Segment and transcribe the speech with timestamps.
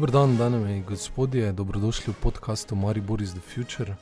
[0.00, 3.96] Dobro dan, dame in gospodje, dobrodošli v podkastu Maribor is the Future.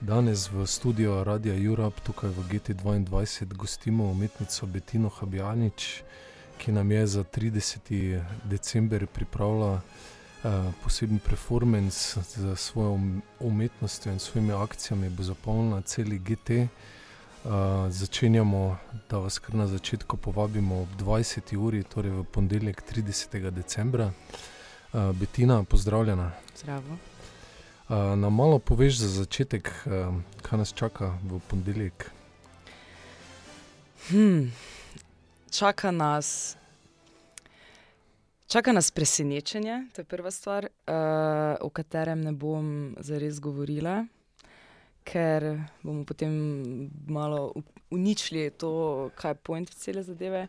[0.00, 6.02] Danes v studiu Radia Europe, tukaj v GT2, gostimo umetnico Betino Habjanič,
[6.58, 8.22] ki nam je za 30.
[8.44, 10.50] december pripravila uh,
[10.82, 16.50] poseben performance za svojo um-, umetnostjo in svojimi akcijami, bo zapolnila cel GT.
[17.44, 17.50] Uh,
[17.88, 18.76] začenjamo,
[19.10, 21.56] da vas kar na začetku povabimo ob 20.
[21.56, 23.50] uri, torej v ponedeljek 30.
[23.50, 24.10] decembra.
[24.92, 26.32] Uh, Betina, pozdravljena.
[26.56, 26.96] Zdravo.
[27.88, 32.10] Uh, na malo poveš za začetek, uh, kaj nas čaka v ponedeljek.
[34.08, 34.52] Hmm.
[35.50, 36.56] Čaka nas.
[38.46, 44.06] Čaka nas presenečenje, to je prva stvar, uh, o katerem ne bom zares govorila
[45.04, 46.32] ker bomo potem
[47.08, 47.52] malo
[47.90, 50.46] uničili to, kaj je point cele zadeve.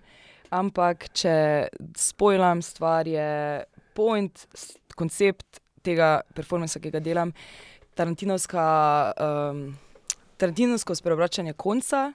[0.52, 4.46] Ampak, če spojlam stvar, je point,
[4.96, 7.34] koncept tega performansa, ki ga delam,
[9.18, 9.66] um,
[10.42, 12.12] Tarantinovsko spreobračanje konca.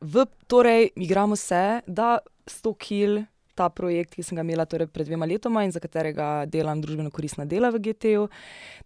[0.00, 3.22] V, torej, igramo se, da 100 kil
[3.56, 7.10] ta projekt, ki sem ga imela torej pred dvema letoma in za katerega delam družbeno
[7.10, 8.26] koristna dela v GT-ju,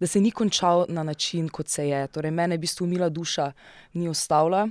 [0.01, 2.05] da se ni končal na način, kot se je.
[2.15, 3.51] Torej, mene v bistvu umila duša
[3.99, 4.69] ni ostala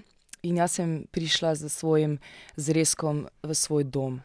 [0.48, 2.18] in jaz sem prišla z svojim
[2.56, 4.22] zrezkom v svoj dom.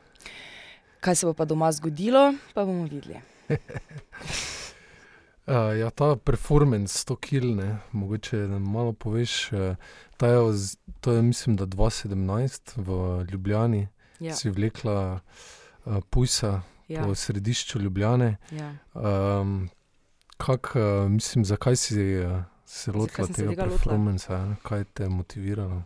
[1.05, 3.21] Kaj se bo pa doma zgodilo, pa bomo videli.
[5.47, 9.53] Uh, ja, ta performance, to kilne, mogoče malo poveš.
[9.53, 9.59] Uh,
[10.23, 13.89] je, to je, mislim, da 2017 v Ljubljani,
[14.21, 14.35] ja.
[14.35, 15.21] si vlekla
[15.85, 17.05] uh, Pujsa ja.
[17.05, 18.37] po središču Ljubljane.
[18.51, 18.73] Ja.
[18.95, 19.69] Um,
[20.37, 24.57] kak, uh, mislim, zakaj si uh, se lotila tega performansa?
[24.63, 25.83] Kaj te je motiviralo?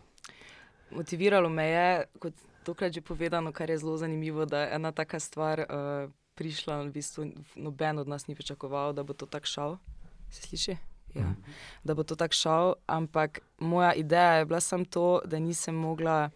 [0.91, 2.33] Motiviralo me je, kot
[2.69, 6.85] tokrat že povedano, kar je zelo zanimivo, da je ena taka stvar uh, prišla.
[6.85, 9.71] V bistvu noben od nas ni pričakoval, da bo to tako šel.
[10.29, 10.77] Se sliši?
[11.17, 11.25] Ja.
[11.25, 11.41] Mm.
[11.83, 16.29] Da bo to tako šel, ampak moja ideja je bila samo to, da nisem mogla.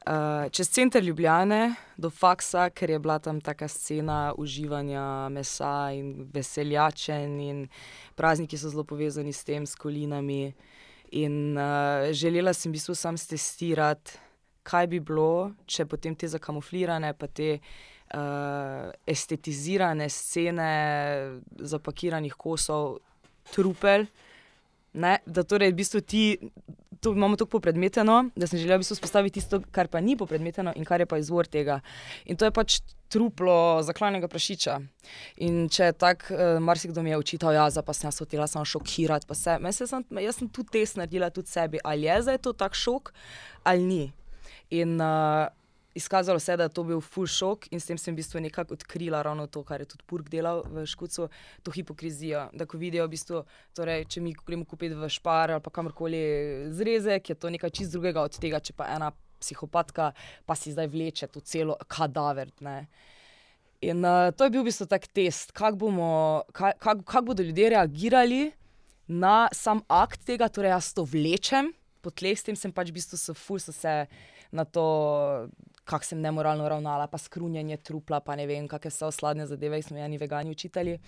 [0.00, 6.30] Uh, čez center Ljubljane do faksa, ker je bila tam taka scena uživanja mesa in
[6.32, 7.68] veseljačen, in
[8.16, 10.54] prazniki so zelo povezani s tem, s kolinami.
[11.12, 14.29] In uh, želela sem v bistvu sam testirati,
[14.62, 20.70] kaj bi bilo, če potem te zakamuflirane, pa te uh, estetizirane scene
[21.58, 22.98] zapakiranih kosov,
[23.54, 24.06] trupel.
[25.00, 26.24] Ne, da torej v bistvu ti
[27.00, 30.72] to imamo tako popredmeteno, da sem želela v bistvu spostaviti tisto, kar pa ni popredmeteno
[30.76, 31.80] in kar je pa izvor tega.
[32.26, 34.76] In to je pač truplo zaklanjenega prašiča.
[35.46, 39.26] In če tako, uh, marsikdo mi je očital, ja, pa sem jaz hotela samo šokirati.
[39.34, 43.12] Se, sem, jaz sem tudi test naredila tudi sebi, ali je zdaj to tak šok
[43.64, 44.04] ali ni.
[44.70, 45.48] In uh,
[45.94, 48.40] izkazalo se je, da je to bil full shock in s tem sem v bistvu
[48.40, 51.28] nekako odkrila ravno to, kar je tudi Purk delal v Škucu,
[51.62, 52.48] to hipokrizijo.
[52.52, 53.42] Da ko vidijo, v bistvu,
[53.76, 56.22] torej, če mi gremo kupiti v špar ali kamorkoli
[56.70, 59.10] zrezek, je to nekaj čist drugega od tega, če pa ena
[59.40, 60.12] psihopatka
[60.46, 62.52] pa si zdaj vleče to celo kadaver.
[62.60, 62.86] Ne.
[63.80, 65.90] In uh, to je bil v bistvu tak test, kako
[66.52, 68.42] kak, kak, kak bodo ljudje reagirali
[69.08, 73.00] na sam akt tega, torej jaz to vlečem po tleh, s tem sem pač v
[73.00, 74.06] bistvu se ful so se
[74.52, 75.48] na to
[75.90, 79.88] kako sem nemoralno ravnala, pa skrunjenje trupla, pa ne vem, kakšne so osladne zadeve, ki
[79.88, 80.98] smo jih vegani učitelji.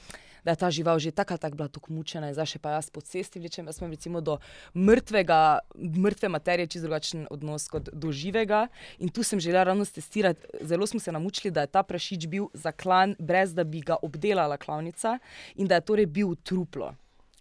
[0.42, 2.72] Da je ta žival že tako ali tako bila tako mučena, in zdaj še pa
[2.74, 3.68] jaz po cesti vlečem.
[3.70, 4.38] Jaz sem recimo do
[4.74, 8.66] mrtvega, mrtve materije čez drugačen odnos kot do živega.
[8.98, 10.66] In tu sem želela ravno testirati.
[10.66, 14.56] Zelo smo se namučili, da je ta prašič bil zaklan, brez da bi ga obdelala
[14.56, 15.18] klavnica
[15.54, 16.90] in da je torej bil truplo.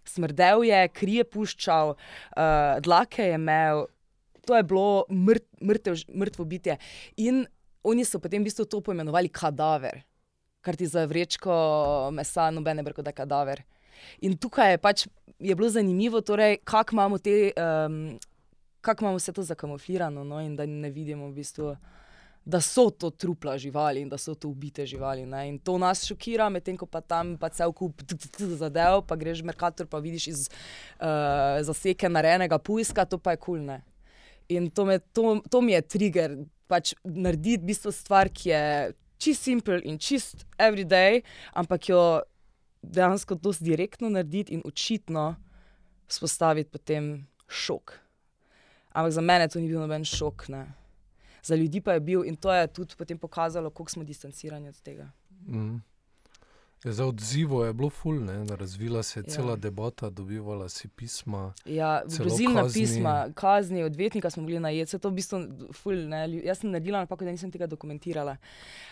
[0.06, 3.86] Smrdel je, kri je puščal, uh, dlake je imel,
[4.46, 6.78] to je bilo mrt, mrtev, mrtvo bitje.
[7.16, 7.44] In
[7.82, 10.02] oni so potem v bistvu to poimenovali kadaver,
[10.62, 13.62] kar ti za vrečko mesa, nobene brko, da je kadaver.
[14.26, 15.06] In tukaj je pač
[15.42, 18.18] je bilo zanimivo, torej, kako imamo, um,
[18.80, 21.76] kak imamo vse to zakamuflirano no, in da ne vidimo v bistvu.
[22.44, 25.26] Da so to trupla živali in da so to ubite živali.
[25.26, 25.48] Ne?
[25.48, 28.02] In to nas šokira, medtem ko pa tam pa cel kup
[28.38, 33.36] zadev, pa greš v Merkator, pa vidiš iz uh, zaseke narejenega pujska, to pa je
[33.36, 33.62] kul.
[33.62, 33.91] Cool,
[34.48, 36.36] In to, me, to, to mi je trigger,
[36.66, 38.64] pač narediti bistvo stvar, ki je
[39.22, 41.22] čist simpel in čist everyday,
[41.54, 42.02] ampak jo
[42.82, 45.34] dejansko dosti direktno narediti in očitno
[46.08, 47.98] spostaviti potem šok.
[48.92, 50.66] Ampak za mene to ni bil noben šok, ne.
[51.42, 54.80] za ljudi pa je bil in to je tudi potem pokazalo, koliko smo distancirani od
[54.80, 55.10] tega.
[55.46, 55.82] Mm.
[56.84, 58.56] Ja, za odzivo je bilo ful, ne?
[58.56, 59.56] razvila se je cela ja.
[59.56, 61.52] debata, dobivala si pisma.
[61.64, 65.38] Ja, grozilna pisma, kazni, odvetnika smo bili najeti, vse to v bistvu
[65.72, 65.94] ful.
[65.94, 66.24] Ne?
[66.42, 68.36] Jaz sem naredila napako, da nisem tega dokumentirala.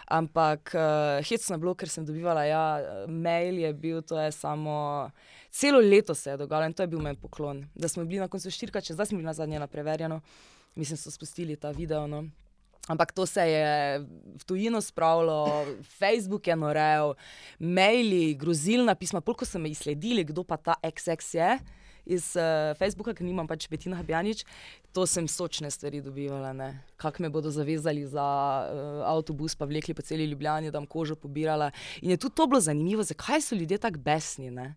[0.06, 2.62] Ampak uh, hecno je bilo, ker sem dobivala, ja,
[3.08, 5.10] mail je bil, to je samo.
[5.50, 7.64] Celo leto se je dogajalo in to je bil moj poklon.
[7.74, 10.20] Da smo bili na koncu štirka, če zdaj smo bili na zadnje na preverjeno,
[10.74, 12.06] mislim, so spustili ta video.
[12.06, 12.28] No?
[12.88, 14.00] Ampak to se je
[14.40, 15.66] v tujino spravilo,
[15.98, 17.14] Facebook je norel,
[17.58, 19.20] maili, grozilna pisma.
[19.20, 21.50] Polk so me izsledili, kdo pa ta XX je
[22.06, 24.44] iz uh, Facebooka, ker nimam pač Betina Habjanič,
[24.96, 26.72] to sem sočne stvari dobivala.
[27.00, 28.24] Kako me bodo zavezali za
[28.66, 31.70] uh, avtobus, pa vlekli po celi Ljubljani, da bom kožo pobirala.
[32.02, 34.50] In je tudi to bilo zanimivo, zakaj so ljudje tako besni.
[34.50, 34.74] Ne?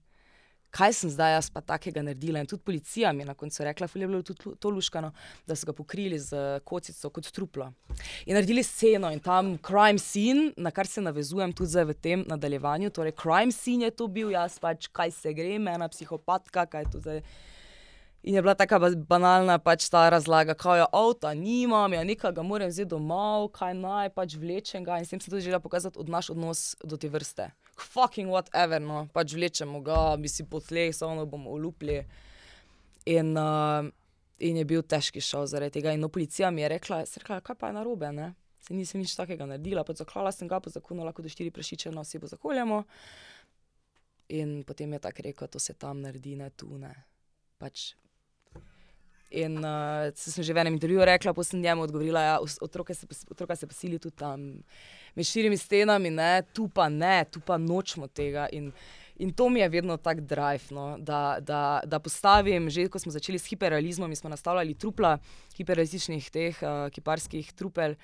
[0.73, 2.41] Kaj sem zdaj jaz pa takega naredila.
[2.41, 5.11] In tudi policija mi je na koncu rekla, da je bilo tudi to luškano,
[5.47, 7.71] da so ga pokrili z kocico kot truplo.
[8.25, 12.25] In naredili sceno in tam crime scene, na kar se navezujem tudi zdaj v tem
[12.27, 12.89] nadaljevanju.
[12.89, 16.91] Torej, crime scene je to bil, jaz pač kaj se gre, ena psihopatka, kaj je
[16.91, 17.21] to zdaj.
[18.23, 22.43] In je bila tako banalna pač ta razlaga, kako je avto, nimam, ja nekaj ga
[22.43, 24.97] moram vzeti domov, kaj naj pač vlečem ga.
[24.97, 28.81] In s tem se tudi želela pokazati od naš odnos do te vrste fucking whatever,
[28.81, 32.01] no, pač vlečemo ga, bi si potleh, samo bomo olupili.
[33.09, 33.89] In, uh,
[34.39, 35.93] in je bil težki šov zaradi tega.
[35.93, 38.33] In no, policija mi je rekla, rekla kaj pa je narobe, ne?
[38.63, 41.91] Se nisem nič takega naredila, pač zaklala sem ga po zakonu, lahko do štiri prešiče
[41.91, 42.83] na osebo zakoljemo.
[44.37, 46.93] In potem je tako rekel, to se tam naredi, ne tu, ne.
[47.59, 47.91] Pač
[49.33, 52.93] In uh, sem že v enem intervjuju rekla, pa sem njemu odgovorila, da ja, otroka
[52.93, 54.61] se, se posili tudi tam
[55.15, 58.45] med širimi stenami, ne, tu pa ne, tu pa nočemo tega.
[58.53, 58.71] In,
[59.17, 63.11] in to mi je vedno tako drive, no, da, da, da postavim, že ko smo
[63.11, 65.17] začeli s hiperrealizmom, smo nastavljali trupla
[65.57, 67.97] hiperrealističnih teh uh, kiparskih trupel.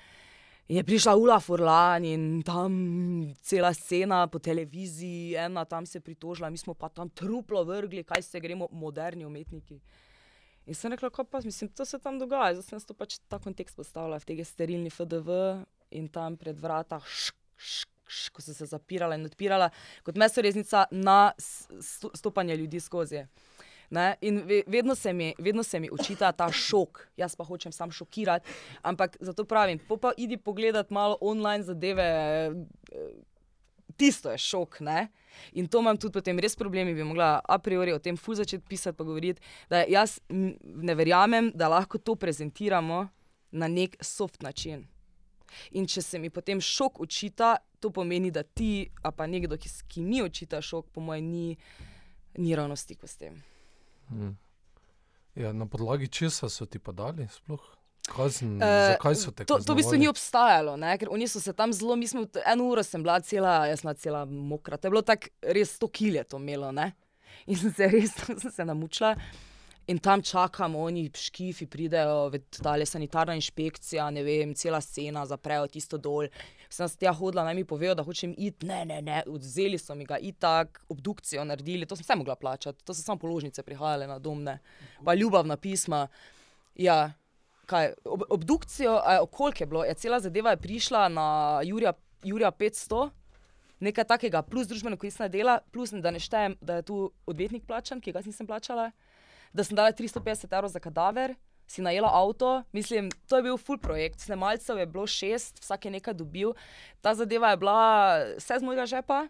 [0.70, 2.74] Je prišla Ula Furlan in tam
[3.42, 8.22] cela scena po televiziji, ena tam se pritožila, mi smo pa tam truplo vrgli, kaj
[8.22, 9.80] se gremo, moderni umetniki.
[10.66, 12.54] In sem rekla, kako pa, mislim, to se tam dogaja.
[12.54, 15.30] Zdaj sem to pač ta kontekst postavila v tega sterilni FDV
[15.96, 19.70] in tam pred vrata, šk, šk, šk, ko so se zapirala in odpirala,
[20.06, 21.32] kot mesoreznica na
[22.14, 23.24] stopanje ljudi skozi.
[23.90, 24.14] Ne?
[24.20, 28.46] In vedno se, mi, vedno se mi učita ta šok, jaz pa hočem sam šokirati,
[28.82, 32.06] ampak zato pravim, pa idi pogledat malo online zadeve,
[34.00, 34.80] tisto je šok.
[34.80, 35.08] Ne?
[35.52, 38.64] In to imam tudi potem res problemi, bi mogla a priori o tem ful začeti
[38.68, 43.08] pisati, pa govoriti, da jaz ne verjamem, da lahko to prezentiramo
[43.52, 44.86] na nek soft način.
[45.74, 49.70] In če se mi potem šok učita, to pomeni, da ti, a pa nekdo, ki,
[49.88, 51.56] ki mi učita šok, po mojem, ni,
[52.38, 53.40] ni ravno stik s tem.
[54.08, 54.36] Hmm.
[55.34, 57.79] Ja, na podlagi česa so ti pa dali sploh?
[58.08, 59.44] Kazen, uh, zakaj so te?
[59.44, 60.96] To, to v bistvu ni obstajalo, ne?
[60.98, 63.92] ker oni so se tam zelo, mi smo eno uro sem bila cela, jaz sem
[64.00, 64.78] cela mokra.
[64.80, 66.72] To je bilo tako, res sto kilje to imelo.
[66.72, 66.90] Ne?
[67.46, 69.14] In sem se res sem se namučila.
[69.90, 75.98] In tam čakamo, oni škifi pridejo, vedno sanitarna inšpekcija, ne vem, cela scena, zaprejo tisto
[75.98, 76.28] dol.
[76.70, 78.68] Sem se tja hodila, naj mi povejo, da hočem iti.
[78.68, 82.84] Ne, ne, ne, odzeli so mi ga, itak, obdukcijo naredili, to sem vse mogla plačati,
[82.84, 84.60] to so samo položnice prihajale na domne,
[85.04, 86.06] pa ljubavna pisma.
[86.78, 87.10] Ja,
[87.70, 88.98] kaj, ob, obdukcijo,
[89.30, 91.26] koliko je bilo, je cela zadeva je prišla na
[91.64, 93.10] Jurija, Jurija 500,
[93.80, 96.98] nekaj takega, plus družbeno koristna dela, plus da ne štejem, da je tu
[97.30, 98.90] odvetnik plačan, ki ga nisem plačala,
[99.52, 101.36] da sem dala 350 evrov za kadaver.
[101.70, 105.92] Si najela avto, mislim, to je bil full projekt, snemalcev je bilo šest, vsak je
[105.94, 106.50] nekaj dobil.
[107.00, 107.82] Ta zadeva je bila
[108.40, 109.28] vse z mojega žepa,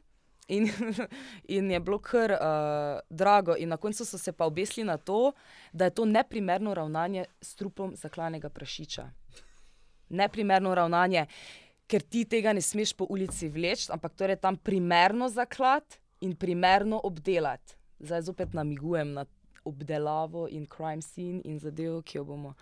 [0.50, 0.66] In,
[1.56, 5.32] in je bilo kar uh, drago, in na koncu so se pa obesili na to,
[5.72, 9.10] da je to neprimerno ravnanje s trupom zaklanega prašiča.
[10.08, 11.26] Neprimerno ravnanje,
[11.86, 15.84] ker ti tega ne smeš po ulici vleči, ampak torej tam primerno zaklad
[16.20, 17.76] in primerno obdelati.
[18.00, 19.24] Zdaj zopet namigujem na
[19.64, 22.54] obdelavo in crime scene in zadevo, ki jo bomo.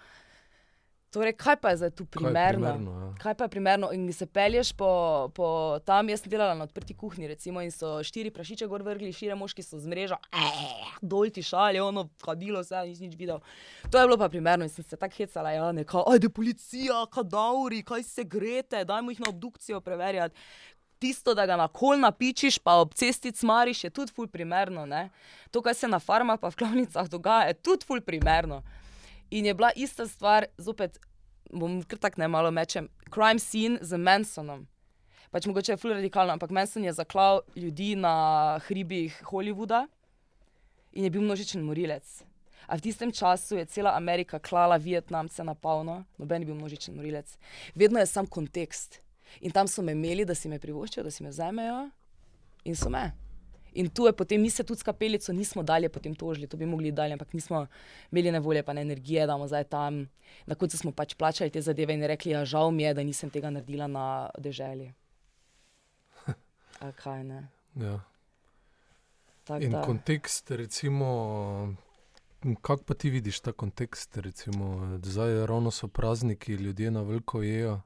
[1.10, 2.66] Torej, kaj pa je zdaj tu primerno?
[2.66, 3.14] Kaj, primerno, ja.
[3.22, 3.88] kaj pa je primerno?
[3.92, 4.90] In se pelješ po,
[5.34, 9.12] po tam, jaz sem delala na odprti kuhinji, recimo, in so štiri prašiče gor vrgli,
[9.12, 10.18] štiri moški so z mrežo,
[11.00, 13.40] dol ti šali, ono kadilo, vse nič nič videl.
[13.88, 17.80] To je bilo pa primerno in sem se tako hecala, ja, neka, ajde, policija, kadauri,
[17.88, 20.36] kaj se grete, dajmo jih na obdukcijo preverjati.
[20.98, 24.84] Tisto, da ga na kol napičiš, pa ob cesti cmariš, je tudi ful primerno.
[24.84, 25.08] Ne?
[25.54, 28.60] To, kar se na farmah pa v klavnicah dogaja, je tudi ful primerno.
[29.30, 30.98] In je bila ista stvar, zopet
[31.52, 34.66] bom kar tako ne malo mečem, crime scene z Mansonom.
[35.30, 39.86] Pač mogoče je fully radikalno, ampak Manson je zaklal ljudi na hribih Hollywooda
[40.92, 42.24] in je bil množičen morilec.
[42.68, 46.96] A v tistem času je cela Amerika klala Vietnamce na polno, noben je bil množičen
[46.96, 47.36] morilec.
[47.74, 49.00] Vedno je sam kontekst.
[49.40, 51.90] In tam so me imeli, da si me privoščijo, da si me vzamejo.
[52.64, 53.27] In so me.
[53.78, 56.66] In tu je potem, mi se tudi s kapelico nismo dalje potem tožili, to bi
[56.66, 57.66] mogli dalje, ampak nismo
[58.12, 60.00] imeli ne volje, pa ne energije, da bomo zdaj tam.
[60.46, 63.30] Na koncu smo pač plačali te zadeve in rekli, ja, žal mi je, da nisem
[63.30, 64.06] tega naredila na
[64.38, 64.90] deželi.
[66.80, 67.48] A kaj ne?
[67.74, 68.00] Ja.
[69.44, 71.74] Tak In da- kontekst, recimo,
[72.62, 74.16] kako pa ti vidiš ta kontekst?
[74.16, 77.80] Recimo, zdaj ravno so prazniki, ljudje na veliko jejo.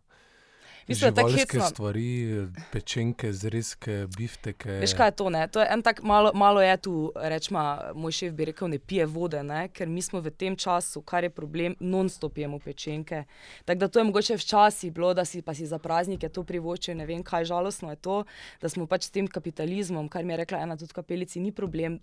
[0.89, 1.69] Mislim, da je tako hecno.
[1.69, 4.71] stvari, pečenke, zrezke, bifteke.
[4.71, 5.31] Veš, kaj je to?
[5.31, 5.47] Ne?
[5.49, 9.07] To je en tak malo, malo je tu, rečemo, moj šef bi rekel, ne pije
[9.07, 9.69] vode, ne?
[9.69, 13.25] ker mi smo v tem času, kar je problem, non-stop jemo pečenke.
[13.65, 16.97] Tako da to je mogoče včasih bilo, da si pa si za praznike to privoščil,
[16.97, 18.25] ne vem kaj, žalostno je to,
[18.61, 22.01] da smo pač s tem kapitalizmom, kar mi je rekla ena tudi kapelici, ni problem,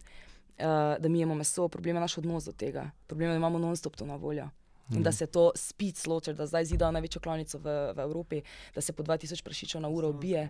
[0.59, 2.89] uh, da mi jemo meso, problem je naš odnos do tega.
[3.07, 4.49] Problem je, da imamo non-stop to na voljo.
[4.95, 8.41] In da se to speed slaughter, da zdaj zidajo največjo klavnico v, v Evropi,
[8.75, 10.49] da se po 2000 prašičev na uro ubije.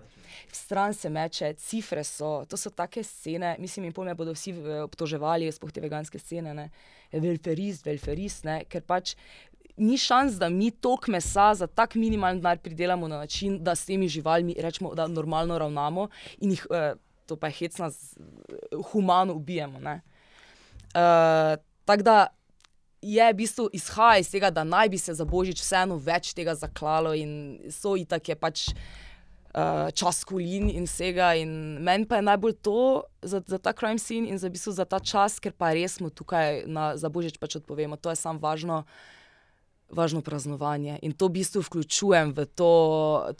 [0.51, 4.51] Stran se meče, cifre so, to so take scene, mislim, in pol me bodo vsi
[4.51, 6.69] eh, obtoževali, sploh te veganske scene, ne,
[7.12, 9.15] velferist, velferist, ne, ker pač
[9.77, 13.86] ni šans, da mi tok mesa za tak minimalen denar pridelamo na način, da s
[13.86, 16.08] temi živalmi rečemo, da normalno ravnamo
[16.39, 16.93] in jih, eh,
[17.25, 18.15] to pa je hecna, z-
[18.91, 19.79] humano ubijemo.
[19.79, 20.01] ne.
[20.96, 22.27] Uh, Tako da
[23.01, 26.56] je v bistvu izhaja iz tega, da naj bi se za božič vseeno več tega
[26.56, 31.34] zaklalo in so itak je pač uh, čas kulin in vsega.
[31.39, 34.75] In meni pa je najbolj to za, za ta crime scene in za, v bistvu
[34.75, 37.96] za ta čas, ker pa res smo tukaj na, za božič pač odpovemo.
[37.98, 38.84] To je samo važno.
[39.89, 42.74] Važno praznovanje in to v bistvu vključujem v to,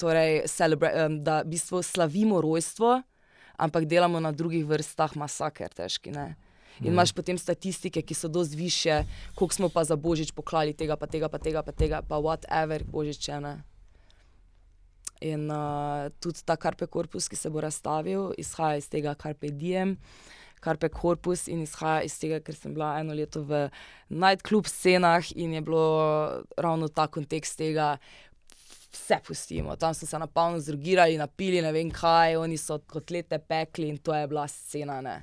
[0.01, 3.03] torej, em, da v bistvu slavimo rojstvo,
[3.53, 6.09] ampak delamo na drugih vrstah masaker, težki.
[6.09, 6.33] Ne?
[6.79, 9.03] In imaš potem statistike, ki so dosti više,
[9.36, 12.83] koliko smo pa za božič poklali tega, pa tega, pa tega, pa tega, pa whatever,
[12.83, 13.55] božič je ne.
[15.21, 19.98] In uh, tudi ta Carpe Corpus, ki se bo razstavil, izhaja iz tega Carpe Diem,
[20.63, 23.65] Carpe Corpus in izhaja iz tega, ker sem bila eno leto v
[24.09, 27.98] nightclub scenah in je bilo ravno ta kontekst tega.
[28.89, 33.38] Vse pustimo, tam so se na polno zdrugirali, napili, ne vem kaj, oni so kotlete
[33.38, 34.98] pekli in to je bila scena.
[35.01, 35.19] Ne.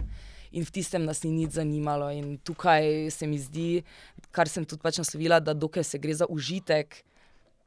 [0.57, 2.09] In v tistem nas ni nič zanimalo.
[2.11, 3.85] In tukaj se mi zdi,
[4.33, 6.97] kar sem tudi pač naslovila, da dokaj se gre za užitek,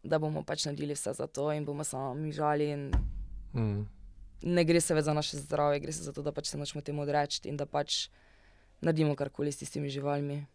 [0.03, 2.69] da bomo pač naredili vse za to in bomo samo mižali.
[2.73, 2.91] In
[3.53, 3.85] Mm.
[4.41, 6.81] ne gre se več za naše zdravje, gre se za to, da pač se nočemo
[6.81, 8.09] temu odreči in da pač
[8.81, 10.45] naredimo karkoli s tistimi živalmi.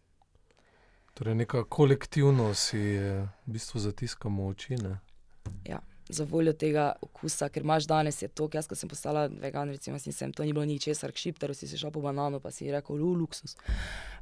[1.13, 4.75] Torej, neka kolektivno si v bistvu zatiskamo oči.
[4.75, 4.99] Ne?
[5.63, 5.79] Ja.
[6.09, 9.97] Za voljo tega okusa, ker imaš danes je to, jaz ko sem postala vegan, recimo,
[9.97, 13.15] nisem, to ni bilo ničesar, k šipteru si šel po banano, pa si rekel, lu,
[13.17, 13.57] luksus.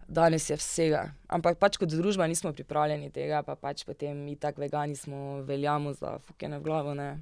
[0.08, 1.10] Danes je vsega.
[1.28, 5.94] Ampak pač kot družba nismo pripravljeni tega, pa pač potem mi tako vegani smo, veljamo
[6.00, 6.96] za fukene v glavo.
[6.96, 7.18] Ne?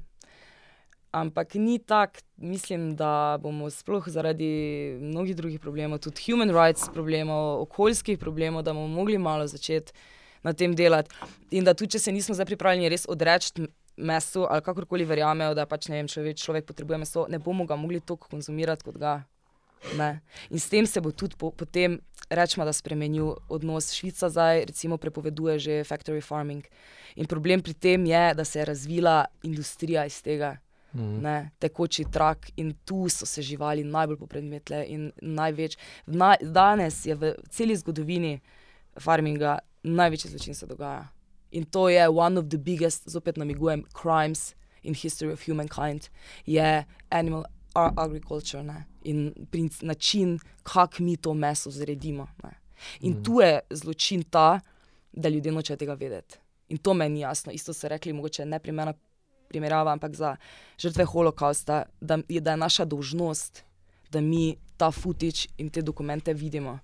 [1.11, 7.65] Ampak ni tako, mislim, da bomo sploh zaradi mnogih drugih problemov, tudi human rights problemov,
[7.65, 9.91] okoljskih problemov, da bomo mogli malo začeti
[10.43, 11.11] na tem delati.
[11.51, 13.67] In da tudi, če se nismo zdaj pripravljeni res odreči
[14.01, 17.77] mesu ali kakorkoli verjamejo, da pač ne vem, človek, človek potrebuje meso, ne bomo ga
[17.79, 19.22] mogli toliko konzumirati kot ga.
[19.98, 20.22] Ne.
[20.50, 21.98] In s tem se bo tudi po, potem,
[22.29, 23.89] rečemo, da spremenil odnos.
[23.98, 26.65] Švica zdaj recimo prepoveduje že factory farming.
[27.15, 30.58] In problem pri tem je, da se je razvila industrija iz tega.
[30.93, 31.22] Mm.
[31.24, 35.77] Ne, tekoči trak in tu so se živali najbolj popredmetle in največ.
[36.05, 38.41] Na, danes je v celi zgodovini
[39.00, 41.08] farminga največji zločin se dogaja.
[41.51, 46.10] In to je one of the biggest, zopet namigujem, crimes in history of humankind,
[46.46, 48.86] je animal agriculture ne?
[49.03, 52.27] in princ, način, kako mi to meso zredimo.
[52.43, 52.50] Ne?
[53.00, 53.24] In mm.
[53.24, 54.60] tu je zločin ta,
[55.13, 56.38] da ljudje nočejo tega vedeti.
[56.70, 57.51] In to meni ni jasno.
[57.51, 58.93] Isto so rekli, mogoče ne primerna
[59.51, 60.36] primerjava, ampak za
[60.79, 63.63] žrtve holokausta, da je, da je naša dolžnost,
[64.12, 66.79] da mi ta footage in te dokumente vidimo.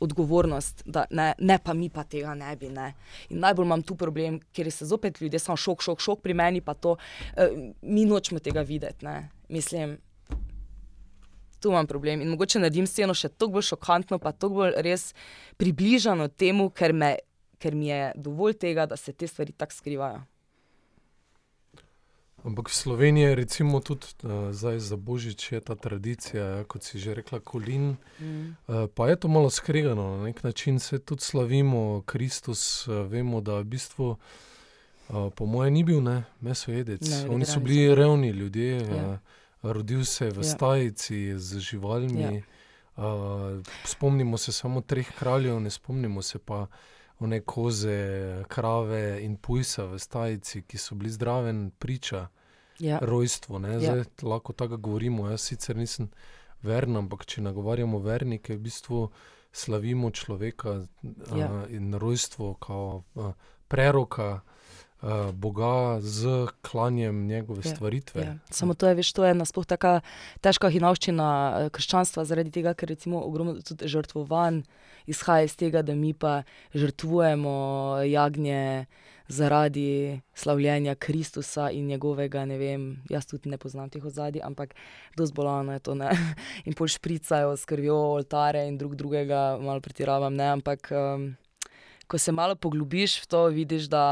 [0.00, 2.68] Odgovornost, da ne, ne pa mi pa tega ne bi.
[2.70, 2.92] Ne.
[3.30, 6.60] In najbolj imam tu problem, ker se zopet ljudje samo šok, šok, šok pri meni,
[6.60, 6.96] pa to,
[7.36, 9.04] eh, mi nočemo tega videti.
[9.04, 9.28] Ne.
[9.48, 9.96] Mislim,
[11.60, 12.20] tu imam problem.
[12.20, 15.12] In mogoče naredim sceno še toliko bolj šokantno, pa toliko bolj res
[15.58, 17.16] približano temu, ker, me,
[17.58, 20.22] ker mi je dovolj tega, da se te stvari tako skrivajo.
[22.44, 26.82] Ampak v Sloveniji je recimo tudi uh, zdaj za Božič je ta tradicija, ja, kot
[26.82, 27.96] si že rekla, kolin.
[28.20, 28.54] Mm.
[28.64, 33.40] Uh, pa je to malo skregano, na nek način se tudi slavimo Kristus, uh, vemo,
[33.40, 34.16] da v bistvu.
[35.08, 37.00] Uh, po mojem, ni bil ne, mesojedec.
[37.02, 39.08] Ne, Oni so bili revni ljudje, Ja.
[39.08, 39.18] uh,
[39.64, 40.42] rodil se je v Ja.
[40.44, 42.22] stajici z živalmi.
[42.22, 42.30] Ja.
[42.30, 42.42] Ja.
[42.96, 46.66] Uh, spomnimo se samo treh kraljev, ne spomnimo se pa
[47.18, 52.28] one koze, krave in pujsa v stajici, ki so bili zdraven priča.
[52.78, 52.98] ja.
[53.02, 53.60] rojstvo.
[53.60, 53.80] Ja.
[53.80, 55.28] Zdaj, lahko tako govorimo.
[55.28, 56.10] Jaz sicer nisem
[56.62, 59.08] veren, ampak če nagovarjamo vernike, v bistvu
[59.52, 60.82] slavimo človeka
[61.36, 61.48] ja.
[61.48, 63.32] uh, in rojstvo, kot uh,
[63.68, 64.40] preroka.
[64.98, 68.22] Uh, Boga z klanjem njegove ja, stvaritve.
[68.22, 68.34] Ja.
[68.50, 70.00] Samo to je, veš, to je nasploh tako
[70.42, 74.64] težka hinovščina krščanstva, zaradi tega, ker recimo ogromno žrtvovanj
[75.06, 76.42] izhaja iz tega, da mi pa
[76.74, 77.54] žrtvujemo
[78.10, 78.86] jagnje,
[79.28, 84.74] zaradi slavljenja Kristusa in njegovega, ne vem, jaz tudi ne poznam teh ozadij, ampak
[85.16, 85.94] dosti bolano je to.
[85.94, 86.10] Ne?
[86.66, 90.90] In pol špricajo s krvjo oltare in drug drugega, malo pretiravam, ne, ampak.
[90.90, 91.36] Um,
[92.08, 94.02] Ko se malo poglobiš v to, vidiš, da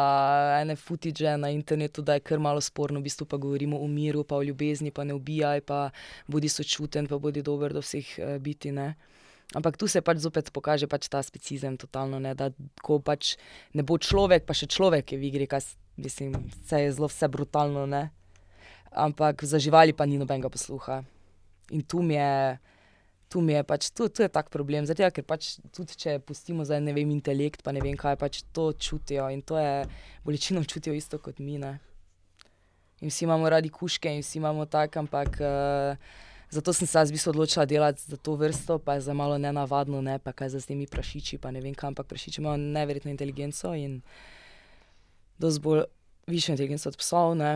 [0.60, 4.24] ene futiže na internetu, da je kar malo sporno, v bistvu pa govorimo o miru,
[4.24, 5.90] pa o ljubezni, pa ne ubijaj, pa
[6.28, 8.68] bodi sočuten, pa bodi dober do vseh uh, biti.
[8.76, 8.92] Uh,
[9.54, 12.50] Ampak tu se pač zopet pokaže pač ta specizem, totalno, ne, da
[12.82, 13.38] ko pač
[13.78, 17.30] ne bo človek, pa še človek je v igri, kaj mislim, vse je zelo vse
[17.30, 17.86] brutalno.
[17.86, 18.10] Ne.
[18.90, 21.06] Ampak za živali pa ni nobenega posluha.
[21.70, 22.58] In tu mi je,
[23.36, 24.86] tu mi je pač, tu, tu je tak problem.
[24.88, 28.40] Zato, ker pač tudi če pustimo za ne vem, intelekt, pa ne vem kaj, pač
[28.56, 29.84] to čutijo in to je
[30.24, 31.58] bolečino čutijo isto kot mi.
[31.60, 31.74] Ne.
[33.04, 35.36] In vsi imamo radi kuške in vsi imamo tak, ampak.
[35.36, 39.14] Uh, Zato sem se jaz v bistvu odločila delati za to vrsto, pa je za
[39.18, 42.06] malo ne navadno, ne pa kaj za s temi prašiči, pa ne vem kam, ampak
[42.06, 43.98] prašiči imajo neverjetno inteligenco in
[45.42, 45.82] dosti bolj
[46.30, 47.34] višjo inteligenco od psov.
[47.34, 47.50] Ne?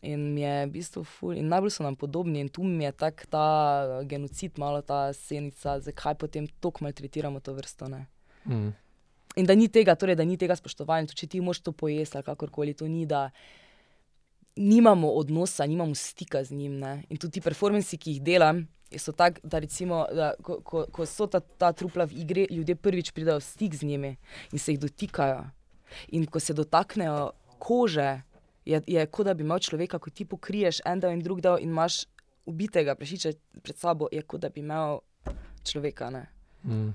[0.00, 2.92] In mi je v bistvu ful, in najbolj so nam podobni, in tu mi je
[2.92, 7.86] tak ta genocid, malo ta senica, zakaj potem tako maltretiramo to vrsto.
[8.48, 8.72] Mm.
[9.36, 12.26] In da ni tega, torej da ni tega spoštovanja, če ti moš to pojesti ali
[12.26, 13.30] kakorkoli, to ni da
[14.56, 16.78] nimamo odnosa, nimamo stika z njim.
[16.78, 17.02] Ne?
[17.08, 18.66] In tudi performanci, ki jih delam,
[18.98, 22.76] so tako, da, recimo, da ko, ko, ko so ta, ta trupla v igri, ljudje
[22.76, 24.16] prvič pridejo v stik z njimi
[24.52, 25.46] in se jih dotikajo.
[26.16, 28.22] In ko se dotaknejo kože,
[28.64, 31.58] je, je kot da bi imel človeka, ko ti pokriješ en del in drug del
[31.60, 32.04] in imaš
[32.46, 35.00] ubitega prešiča pred sabo, je kot da bi imel
[35.64, 36.10] človeka.
[36.64, 36.90] Mm.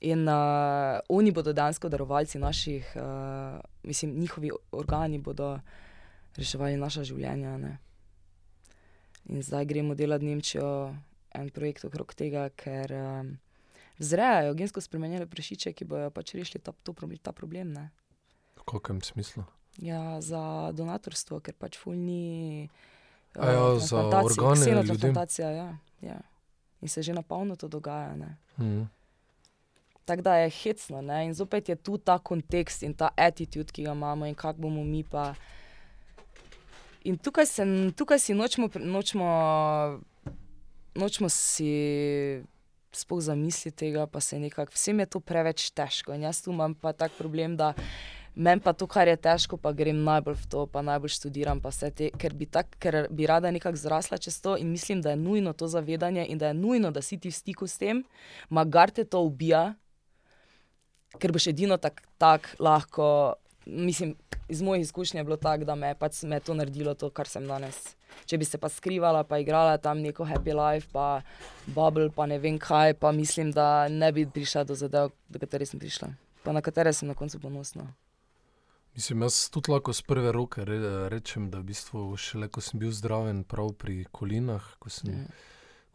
[0.00, 5.58] In uh, oni bodo dejansko darovalci naših, uh, mislim, njihovi organi bodo
[6.36, 7.56] reševali naša življenja.
[7.58, 7.76] Ne.
[9.28, 10.94] In zdaj gremo delati Nemčijo,
[11.36, 13.34] en projekt okrog tega, ker um,
[13.98, 17.74] zrejajo gensko spremenjene prešiče, ki bojo pač rešili ta, to, ta problem.
[17.76, 17.90] Ne.
[18.56, 19.44] V kakšnem smislu?
[19.80, 22.68] Ja, za donatorstvo, ker pač fulni.
[23.36, 25.50] Uh, ja, za organe, transplantacija.
[25.50, 25.68] Ja,
[26.04, 26.20] ja.
[26.80, 28.16] In se že na polno to dogaja.
[28.58, 28.88] Mm.
[30.04, 31.00] Tako da je hecno.
[31.02, 31.24] Ne?
[31.24, 34.84] In zopet je tu ta kontekst in ta attitude, ki ga imamo, in kako bomo
[34.84, 35.34] mi pa.
[37.04, 37.64] In tukaj, se,
[37.96, 39.26] tukaj si nočemo, nočemo,
[40.94, 41.72] nočemo si
[42.92, 46.12] spoh zamisliti tega, pa se nekako, vsem je to preveč težko.
[46.12, 47.72] In jaz tu imam pa tak problem, da
[48.34, 51.72] meni pa to, kar je težko, pa grem najbolj v to, pa najbolj študiram, pa
[51.72, 55.14] vse te, ker bi, tak, ker bi rada nekako zrasla čez to in mislim, da
[55.14, 58.04] je nujno to zavedanje in da je nujno, da si ti v stiku s tem,
[58.48, 59.74] magar te to ubija,
[61.18, 63.34] ker boš edino tako tak lahko,
[63.66, 64.16] mislim
[64.50, 67.28] iz mojih izkušenj je bilo tako, da me je pač me to naredilo, to, kar
[67.28, 67.78] sem danes.
[68.26, 71.22] Če bi se pa skrivala, pa igrala tam neko happy life, pa
[71.66, 75.70] bubble, pa ne vem kaj, pa mislim, da ne bi prišla do zadev, do katerih
[75.70, 76.10] sem prišla,
[76.44, 77.86] pa na katere sem na koncu ponosna.
[79.00, 82.82] Mislim, jaz tudi lahko z prve roke re, rečem, da v bistvu šele ko sem
[82.82, 85.22] bil zdraven, prav pri kolinah, ko sem, ja.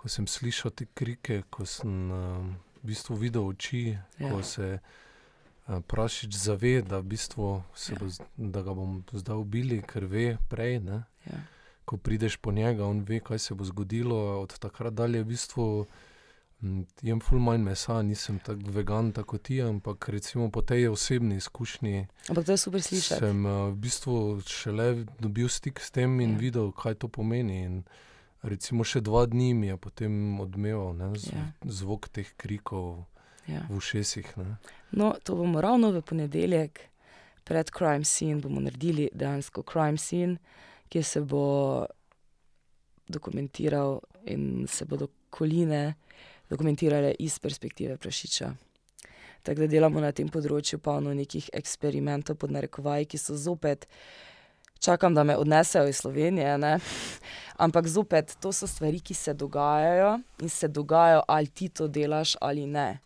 [0.02, 2.48] ko sem slišal te krike, ko sem uh,
[2.82, 4.32] v bistvu videl oči, ja.
[4.32, 4.80] ko se je.
[4.80, 8.00] Eh, Prašič zave, da, v bistvu ja.
[8.02, 10.82] bo, da ga bom zdaj ubili, ker ve prej.
[11.30, 11.44] Ja.
[11.86, 14.42] Ko prideš po njega, on ve, kaj se bo zgodilo.
[14.42, 15.86] Od takrat dalje v bistvu
[17.02, 22.08] jem ful manj mesa, nisem tako vegan, tako ti, ampak recimo po tej osebni izkušnji.
[22.30, 23.20] Ampak to je super slišati.
[23.20, 26.38] Sem uh, v bistvu šele dobil stik s tem in ja.
[26.38, 27.64] videl, kaj to pomeni.
[27.64, 27.84] In,
[28.46, 31.46] Recimo še dva dni mi je potem odmeval z, ja.
[31.66, 33.08] zvok teh krikov
[33.50, 33.66] ja.
[33.66, 34.28] v ušesih.
[34.94, 36.84] No, to bomo ravno v ponedeljek,
[37.46, 40.38] pred Crime Scene, bomo naredili dejansko Crime Scene,
[40.90, 41.86] ki se bo
[43.10, 45.96] dokumentiral in se bodo koline
[46.50, 48.54] dokumentirale iz perspektive prašiča.
[49.44, 53.86] Tako da delamo na tem področju polno nekih eksperimentov, pod narekovaji, ki so zopet.
[54.82, 56.78] Čakam, da me odnesejo iz Slovenije, ne?
[57.66, 62.36] ampak zopet to so stvari, ki se dogajajo in se dogajajo, ali ti to delaš
[62.42, 63.06] ali ne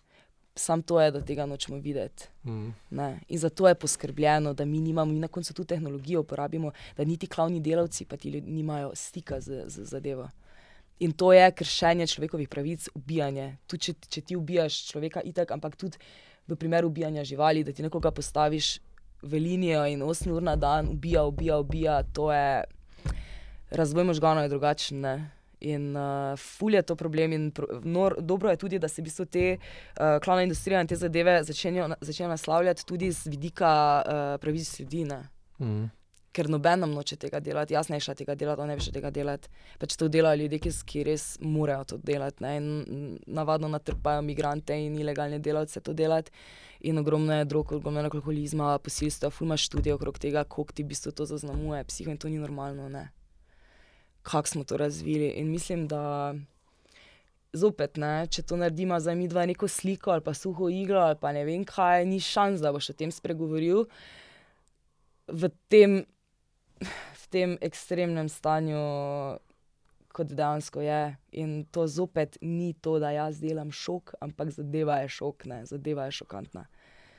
[0.60, 2.28] sam to je, da tega nočemo videti.
[2.45, 2.69] Mm.
[3.28, 7.28] In zato je poskrbljeno, da mi nimamo, mi na koncu tu tehnologijo uporabimo, da niti
[7.28, 10.30] klavni delavci pa ti ljudje nimajo stika z, z zadevo.
[11.00, 13.58] In to je kršenje človekovih pravic, ubijanje.
[13.68, 15.98] Tudi če, če ti ubijaš človeka, itak, ampak tudi
[16.48, 18.80] v primeru ubijanja živali, da ti nekoga postaviš
[19.22, 22.64] v linijo in 8 ur na dan ubija, ubija, ubija, to je.
[23.72, 25.00] razvoj možganov je drugačen.
[25.00, 25.32] Ne?
[25.60, 29.06] In uh, ful je to problem, in pro, nor, dobro je tudi, da se v
[29.06, 34.80] bistvu te uh, klovne industrije in te zadeve začnejo naslavljati tudi z vidika uh, pravic
[34.80, 35.06] ljudi.
[35.60, 35.90] Mm.
[36.34, 39.50] Ker noben nam noče tega delati, jaz ne še tega delati, ne veš tega delati.
[39.82, 42.44] Pač to delajo ljudje, ki, ki res morajo to delati.
[42.46, 42.56] Ne?
[42.60, 46.32] In navadno natrpajo imigrante in ilegalne delavce to delati.
[46.86, 50.94] In ogromno je drog, ogromno je alkoholizma, posilstva, fulma študije okrog tega, koliko ti v
[50.94, 52.88] bistvu to zaznamuje, psiho in to ni normalno.
[52.89, 53.10] Ne?
[54.22, 55.28] kako smo to razvili.
[55.28, 56.36] In mislim, da
[57.54, 61.18] zopet, ne, če to naredimo za mi dva neko sliko ali pa suho iglo ali
[61.22, 63.88] pa ne vem kaj, ni šans, da boš o tem spregovoril
[65.28, 66.04] v tem,
[66.82, 68.80] v tem ekstremnem stanju.
[70.10, 71.15] Kot dejansko je.
[71.38, 75.60] In to zopet ni to, da jaz delam šok, ampak zadeva je šok, ne?
[75.70, 76.65] zadeva je šokantna.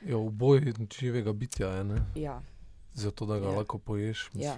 [0.05, 2.01] Ja, v boju živega bitja je.
[2.15, 2.41] Ja.
[2.93, 3.55] Zato, da ga ja.
[3.61, 4.29] lahko poješ.
[4.33, 4.57] Ja.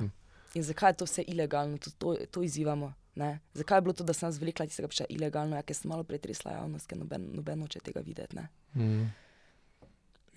[0.53, 2.93] In zakaj je to vse ilegalno, to, to, to izzivamo.
[3.15, 3.39] Ne?
[3.53, 6.57] Zakaj je bilo to, da sem zvlekla tistega piša ilegalno, ja, ker sem malo pretresla
[6.57, 8.37] javnost, ker noben, noben noče tega videti.
[8.73, 9.11] Mm.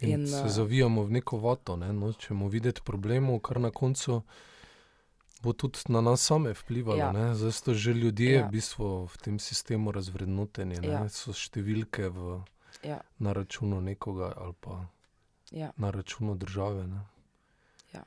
[0.00, 1.92] In in, se uh, zavijamo v neko vato, ne?
[1.92, 4.20] nočemo videti problemov, kar na koncu
[5.42, 6.98] bo tudi na nas same vplivalo.
[6.98, 7.34] Ja.
[7.34, 8.46] Zdaj so že ljudje ja.
[8.46, 11.08] v, bistvu v tem sistemu razvrednoteni, ja.
[11.08, 12.40] so številke v,
[12.82, 13.00] ja.
[13.18, 14.88] na računu nekoga ali pa
[15.52, 15.72] ja.
[15.76, 16.88] na računu države.
[17.94, 18.04] Ja.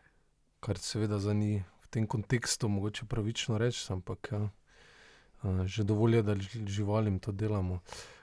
[0.59, 4.49] Kar seveda za njih tem kontekstu mogoče pravično reči, ampak ja,
[5.65, 6.35] že dovolj je, da
[6.69, 7.79] živalim to delamo.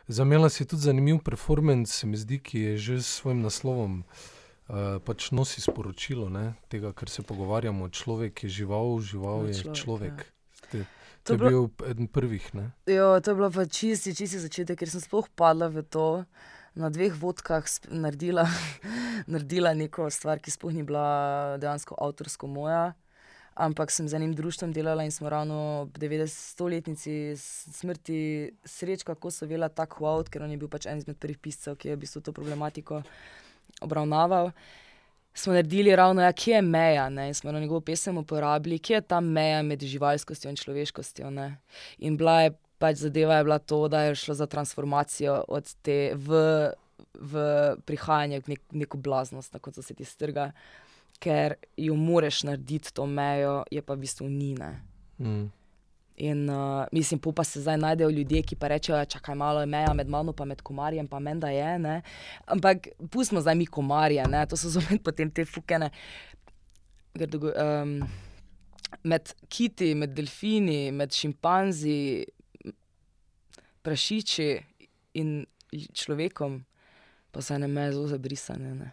[0.06, 4.06] Zamela si tudi zanimiv performance, mi zdi, ki je že s svojim naslovom.
[4.06, 4.45] Uh,
[5.06, 7.88] pač nosi sporočilo ne, tega, kar se pogovarjamo.
[7.88, 9.76] Človek je žival, žival je človek.
[9.78, 10.16] človek.
[10.74, 10.84] Ja.
[11.26, 12.44] To, to je bil eden prvih.
[12.86, 16.26] Jo, to je bilo pa čisti, čisti začetek, ker sem sploh padla v to.
[16.76, 18.44] Na dveh vodkah naredila,
[19.32, 22.92] naredila neko stvar, ki sploh ni bila dejansko avtorsko moja
[23.56, 27.32] ampak sem z enim društvom delala in smo ravno ob 90-letnici
[27.72, 31.40] smrti srečka, ko so vela tako wow, ker on je bil pač en izmed prvih
[31.40, 33.00] piscev, ki je v bistvu to problematiko
[33.80, 34.50] obravnaval.
[35.34, 37.28] Smo naredili ravno, ja, kje je meja, ne?
[37.28, 41.30] in smo na njegovo pesem uporabili, kje je ta meja med živalskostjo in človeškostjo.
[41.30, 41.56] Ne?
[41.98, 46.12] In bila je pač zadeva, je bila to, da je šlo za transformacijo od te
[46.14, 46.40] v,
[47.20, 47.44] v
[47.84, 50.52] prihajanje v nek, neko blaznost, tako da se ti strga
[51.18, 54.74] ker jo moraš narediti to mejo, je pa v bistvu nina.
[55.18, 55.48] Mm.
[56.16, 59.92] In uh, mislim, pa se zdaj najdejo ljudje, ki pa rečejo, da je malo meja
[59.94, 61.78] med mano in med komarjem, pa menda je.
[61.78, 62.02] Ne?
[62.46, 64.46] Ampak pustimo zdaj mi komarje, ne?
[64.46, 65.90] to so zopet potem te fukene.
[67.16, 68.00] Um,
[69.02, 72.24] med kiti, med delfini, med šimpanzi,
[73.82, 74.50] prašiči
[75.14, 75.44] in
[75.92, 76.64] človekom,
[77.30, 78.74] pa se ne me zelo zabrisane.
[78.74, 78.92] Ne?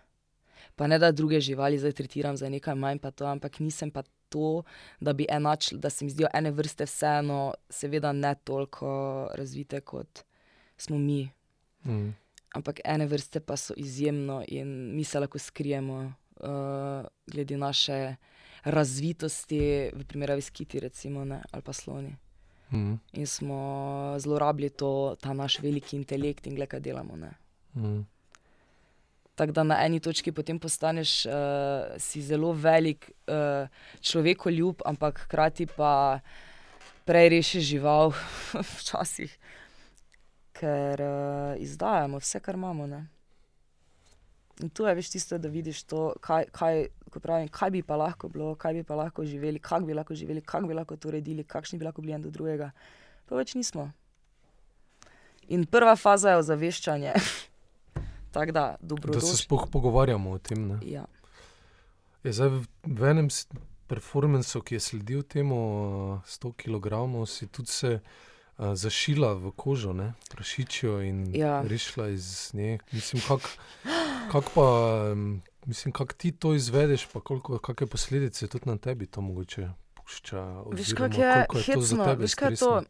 [0.75, 4.03] pa ne da druge živali zdaj tretiram za nekaj manj, pa to, ampak nisem pa
[4.33, 4.63] to,
[4.99, 8.93] da bi enačil, da se mi zdijo ene vrste vseeno, seveda ne toliko
[9.37, 10.23] razvite kot
[10.77, 11.29] smo mi.
[11.85, 12.09] Mm.
[12.53, 18.15] Ampak ene vrste pa so izjemno in mi se lahko skrijemo, uh, glede naše
[18.63, 19.59] razvitosti,
[19.93, 22.15] v primerjavi s kiti, recimo, ne, ali pa sloni.
[22.71, 22.93] Mm.
[23.13, 27.17] In smo zlorabili to, ta naš veliki intelekt in gledaj, kaj delamo.
[27.75, 28.05] Mm.
[29.35, 31.33] Tako da na eni točki potem postaneš uh,
[31.97, 33.67] si zelo velik uh,
[34.01, 36.19] človekoljub, ampak hkrati pa
[37.05, 38.13] prej rešiš žival,
[38.77, 39.33] včasih,
[40.53, 42.87] ker uh, izdajamo vse, kar imamo.
[42.87, 43.01] Ne?
[44.61, 46.83] In tu je več tisto, da vidiš to, kaj, kaj,
[47.17, 50.45] pravim, kaj bi pa lahko bilo, kaj bi pa lahko živeli, kako bi lahko živeli,
[50.45, 52.69] kako bi lahko to uredili, kakšni bi lahko bili en do drugega.
[53.25, 53.89] Pa več nismo.
[55.49, 57.17] In prva faza je ozaveščanje.
[58.33, 60.79] Tak, da, da se sploh pogovarjamo o tem.
[60.81, 61.05] Ja.
[62.23, 63.27] Je zdaj v, v enem
[63.87, 65.57] performancu, ki je sledil temu
[66.25, 69.93] 100 kg, si tudi se uh, zašila v kožo,
[70.33, 71.61] prašičijo in ja.
[71.61, 72.79] rešila iz nje.
[72.91, 73.49] Mislim, kako
[74.31, 74.67] kak pa.
[75.65, 80.63] Mislim, kako ti to izvedeš, pa koliko, kakšne posledice tudi na tebi to mogoče pušča.
[80.71, 82.81] Veš, kako je, je hecno, veš, kaj je to?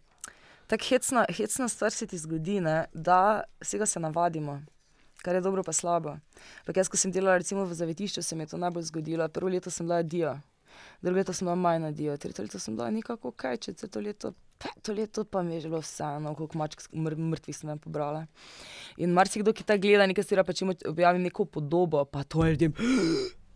[0.68, 4.62] Tako hecna, hecna stvar se ti zgodi, ne, da se ga se navadimo
[5.24, 6.18] kar je dobro, pa slabo.
[6.64, 9.28] Ampak jaz, ko sem delala recimo v zavetišču, se mi je to najbolj zgodilo.
[9.32, 10.36] Prvo leto sem bila dio,
[11.02, 14.34] drugo leto sem bila majna dio, tretje leto sem bila nekako kaj, četrto leto.
[14.82, 18.26] To leto pa mi je bilo vseeno, koliko mačk mr mrtvih sem pobrala.
[18.98, 22.46] In marsikdo, ki ta gleda, nekaj stvari, pa če mu objavim neko podobo, pa to
[22.46, 22.76] je ljudem.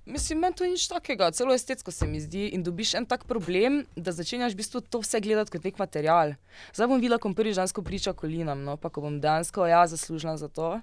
[0.08, 2.46] Mislim, meni to ni nič takega, celo estetsko se mi zdi.
[2.56, 6.32] In dobiš en tak problem, da začenjaš v bistvu to vse gledati kot nek material.
[6.72, 10.38] Zdaj bom videla, ko prvi žensko priča kolinam, no pa ko bom dejansko ja zaslužila
[10.40, 10.78] za to.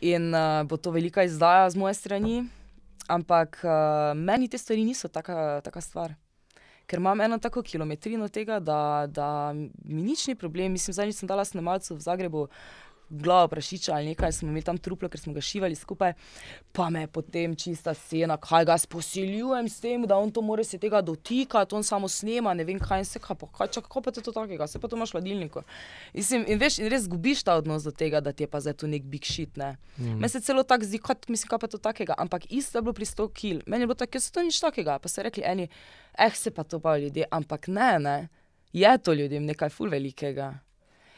[0.00, 2.44] In uh, bo to velika izdaja z moje strani,
[3.08, 6.14] ampak uh, meni te stvari niso taka, taka stvar.
[6.86, 9.52] ker imam eno tako kilometrino tega, da, da
[9.84, 10.72] mi nič ni problem.
[10.72, 12.46] Mislim, zadnjič sem dala snemalcu v Zagrebu
[13.08, 16.12] glavo prašiča ali nekaj, smo imeli tam truplo, ker smo ga šivali skupaj,
[16.72, 20.64] pa me je potem čista scena, kaj ga sposiljujem s tem, da on to more
[20.64, 24.02] se tega dotikati, on samo snema, ne vem kaj in se kaj, kaj čak, kako
[24.02, 25.62] pa je to takega, se pa to imaš v hladilniku.
[26.14, 28.74] Mislim, in veš, in res gubiš ta odnos do tega, da ti je pa zdaj
[28.82, 29.76] to nek big shit, ne.
[29.98, 30.18] Mm.
[30.18, 32.92] Meni se celo tako zdi, kot mislim, kaj pa to takega, ampak isto je bilo
[32.92, 35.68] pri 100 kil, meni je bilo tako, se to nič takega, pa so rekli eni,
[36.18, 38.18] eh, se pa to pa ljudje, ampak ne, ne.
[38.72, 40.65] Je to ljudem nekaj ful velikega.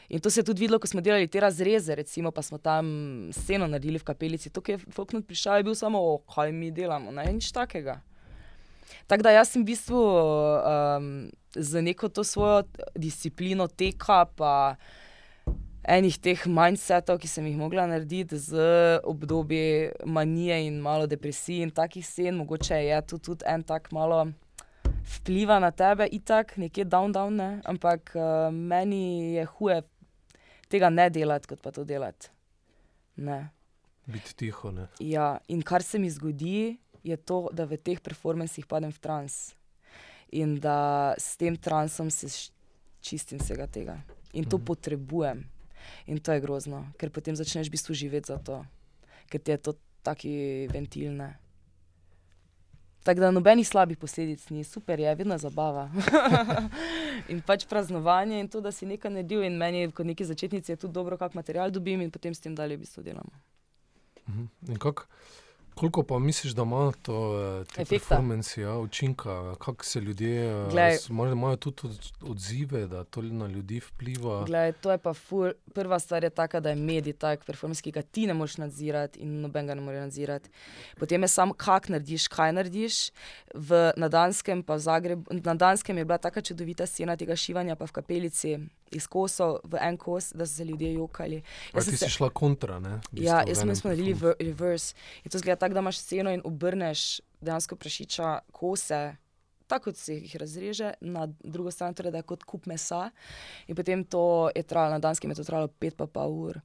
[0.09, 2.85] In to se je tudi videlo, ko smo delali te razreze, recimo, pa smo tam
[3.33, 4.49] sceno naredili v kapelici.
[4.49, 7.99] To, ki je Falknut prišel, je bil samo, o, kaj mi delamo, ne nič takega.
[9.07, 12.63] Tako da jaz sem v bistvu um, z neko to svojo
[12.97, 14.77] disciplino teka, pa
[15.85, 18.57] enih teh mindsetov, ki sem jih mogla narediti z
[19.05, 24.25] obdobje manije in malo depresije in takih scen, mogoče je tu tudi en tak malo
[25.17, 27.61] vpliva na tebe, itak, nekje down, down, ne?
[27.65, 29.81] ampak uh, meni je huje
[30.69, 32.29] tega ne delati, kot pa to delati.
[33.19, 33.49] Ne.
[34.09, 34.71] Biti tiho.
[34.71, 34.87] Ne?
[35.03, 39.39] Ja, in kar se mi zgodi, je to, da v teh performancih padem v trans
[40.31, 42.29] in da s tem transom se
[43.01, 43.97] čistim vsega tega.
[44.33, 44.65] In to mhm.
[44.65, 45.45] potrebujem.
[46.05, 48.61] In to je grozno, ker potem začneš v bistvu živeti za to,
[49.31, 49.73] ker ti je to
[50.05, 51.33] taki ventilne.
[53.09, 55.89] Tako da nobenih slabih posledic ni, super je, vedno zabava.
[57.31, 60.75] in pač praznovanje in to, da si nekaj naredil, in meni, kot neki začetnici, je
[60.77, 63.33] tudi dobro, kak material dobim in potem s tem dalje v bistvu delamo.
[64.67, 65.07] In kako?
[65.79, 67.39] Koliko pa misliš, da ima to
[67.77, 70.97] eh, performance, ja, učinka, kako se ljudje eh,
[71.31, 71.81] imajo tudi
[72.21, 74.43] odzive, da to na ljudi vpliva?
[74.45, 77.91] Glej, to je pa ful, prva stvar je taka, da je medij tak performance, ki
[77.91, 80.49] ga ti ne moreš nadzirati in noben ga ne more nadzirati.
[80.99, 83.11] Potem je samo, kak narediš, kaj narediš.
[83.55, 87.91] V, na, Danskem, Zagreb, na Danskem je bila taka čudovita scena tega šivanja, pa v
[87.91, 88.57] kapelici
[88.91, 91.41] iz kosov v en kos, da so se ljudje jokali.
[91.73, 92.09] Jaz ti si se...
[92.09, 92.99] šla kontra, ne?
[93.11, 94.95] Ja, jaz smo naredili reverse.
[95.23, 99.15] In to zgleda tako, da imaš sceno in obrneš dejansko prašiča kose.
[99.67, 103.11] Tako se jih razreže, na drugo stran torej, je kot kup mesa,
[103.67, 106.61] in potem to je trajalo, na danskem je to trajalo pet pa pol ur.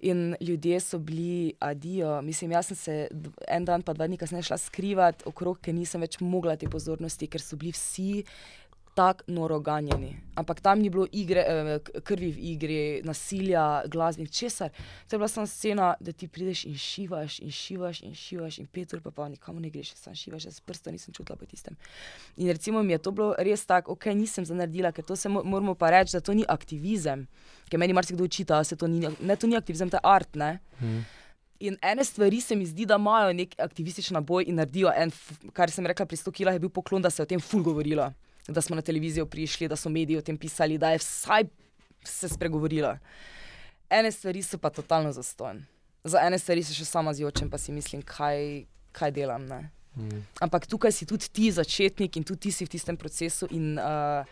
[0.00, 2.22] In ljudje so bili adijo.
[2.22, 3.08] Mislim, jaz sem se
[3.48, 7.28] en dan, pa dva dni kasneje šla skrivati okrog, ker nisem več mogla te pozornosti,
[7.28, 8.22] ker so bili vsi
[9.00, 10.16] tako noro ganjeni.
[10.34, 14.70] Ampak tam ni bilo igre, eh, krvi v igri, nasilja, glasbe, česar.
[15.08, 18.66] To je bila samo scena, da ti prideš in šivaš in šivaš in šivaš in
[18.66, 21.76] pet ur pa pa nikamor ne greš, samo šivaš, jaz prsta nisem čutila po tistem.
[22.36, 25.74] In recimo mi je to bilo res tako, ok, nisem zanardila, ker to se moramo
[25.74, 27.26] pa reči, da to ni aktivizem.
[27.70, 30.36] Ker meni marsikdo učita, da se to ni, ne, to ni aktivizem, to je art,
[30.36, 30.58] ne.
[30.78, 31.04] Hmm.
[31.60, 35.12] In ene stvari se mi zdi, da imajo nek aktivističen boj in naredijo en,
[35.52, 37.62] kar sem rekla, pri 100 kilah je bil poklon, da se je o tem ful
[37.62, 38.12] govorilo
[38.50, 41.44] da smo na televizijo prišli, da so mediji o tem pisali, da je vsaj
[42.04, 42.96] se spregovorilo.
[43.90, 45.66] Ene stvari so pa totalno zastojne.
[46.04, 49.44] Za ene stvari se še sama zjočem, pa si mislim, kaj, kaj delam.
[49.96, 50.22] Mm.
[50.40, 53.48] Ampak tukaj si tudi ti začetnik in tudi ti si v tistem procesu.
[53.50, 54.24] In, uh,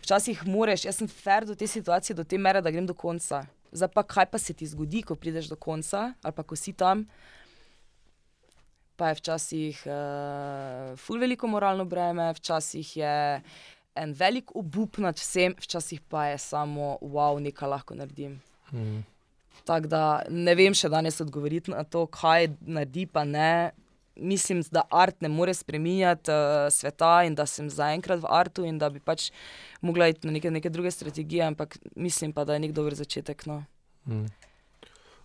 [0.00, 3.44] včasih moraš, jaz sem fer do te situacije, do te mere, da grem do konca.
[3.72, 6.72] Zdaj pa kaj pa se ti zgodi, ko prideš do konca ali pa ko si
[6.72, 7.04] tam
[9.00, 13.14] pa je včasih uh, ful veliko moralno breme, včasih je
[13.96, 18.36] en velik obup nad vsem, včasih pa je samo wow, nekaj lahko naredim.
[18.72, 19.00] Mm.
[19.64, 23.72] Tako da ne vem še danes odgovoriti na to, kaj naredi, pa ne.
[24.20, 28.78] Mislim, da art ne more spremenjati uh, sveta in da sem zaenkrat v artu in
[28.78, 29.30] da bi pač
[29.80, 33.46] mogla iti na neke, neke druge strategije, ampak mislim pa, da je nek dober začetek.
[33.48, 33.62] No.
[34.04, 34.28] Mm.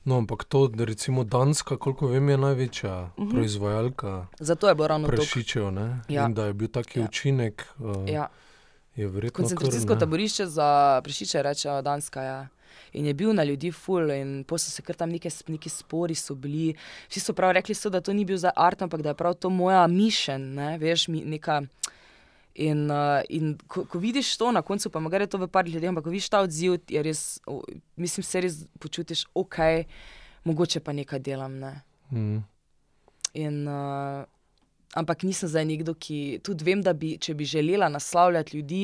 [0.06, 3.28] No, ampak to, da recimo Danska, koliko vem, je največja uh mhm.
[3.28, 3.32] -huh.
[3.32, 4.28] proizvajalka.
[4.40, 5.18] Zato je bilo ravno tako.
[5.18, 5.64] Prešičev,
[6.10, 6.28] ja.
[6.28, 7.06] da je bil taki ja.
[7.06, 7.66] učinek.
[7.80, 8.28] Uh, ja.
[9.34, 12.22] Koncentracijsko kar, taborišče za prešiče, reče Danska.
[12.22, 12.48] Ja.
[12.94, 16.76] In je bil na ljudi ful, in so se kar tam neki, neki spori bili.
[17.10, 19.34] Vsi so prav rekli, so, da to ni bil za art, ampak da je prav
[19.34, 20.78] to moja mišljenja, ne?
[20.78, 21.62] veš, mi, neka.
[22.56, 25.90] In, uh, in ko, ko vidiš to na koncu, pa mogoče to v par ljudeh,
[25.92, 27.60] ampak ko vidiš ta odziv, je res, oh,
[28.00, 29.58] mislim, se res počutiš, ok,
[30.48, 31.60] mogoče pa nekaj delam.
[31.60, 31.74] Ne?
[32.12, 32.40] Mm.
[33.44, 34.24] In, uh,
[34.96, 38.82] ampak nisem zdaj nekdo, ki tudi vem, da bi, če bi želela naslavljati ljudi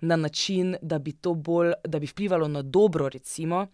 [0.00, 3.66] na način, da bi to bolj, da bi vplivalo na dobro, recimo,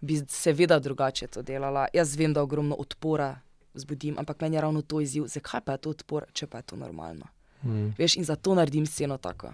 [0.00, 1.88] bi seveda drugače to delala.
[1.96, 3.32] Jaz vem, da ogromno odpora
[3.74, 6.62] zbudim, ampak meni je ravno to izziv, zakaj pa je to odpor, če pa je
[6.62, 7.32] to normalno.
[7.64, 7.92] Mm.
[7.98, 9.52] Veš, in zato naredim sceno tako.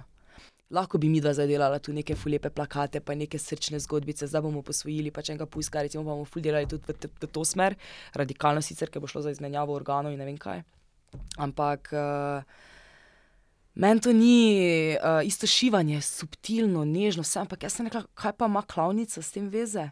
[0.70, 4.62] Lahko bi mi dva zadelala tu neke fulepe plakate, pa neke srčne zgodbice, zdaj bomo
[4.66, 7.76] posvojili, pa če enega puska, recimo bomo ful delali tudi v, v to smer,
[8.18, 10.64] radikalno sicer, ker bo šlo za izmenjavo organov in ne vem kaj.
[11.38, 12.42] Ampak uh,
[13.76, 18.48] Meni to ni uh, isto šivanje, subtilno, nežno, vse, ampak jaz sem rekla, kaj pa
[18.48, 19.90] ima klavnica s tem veze?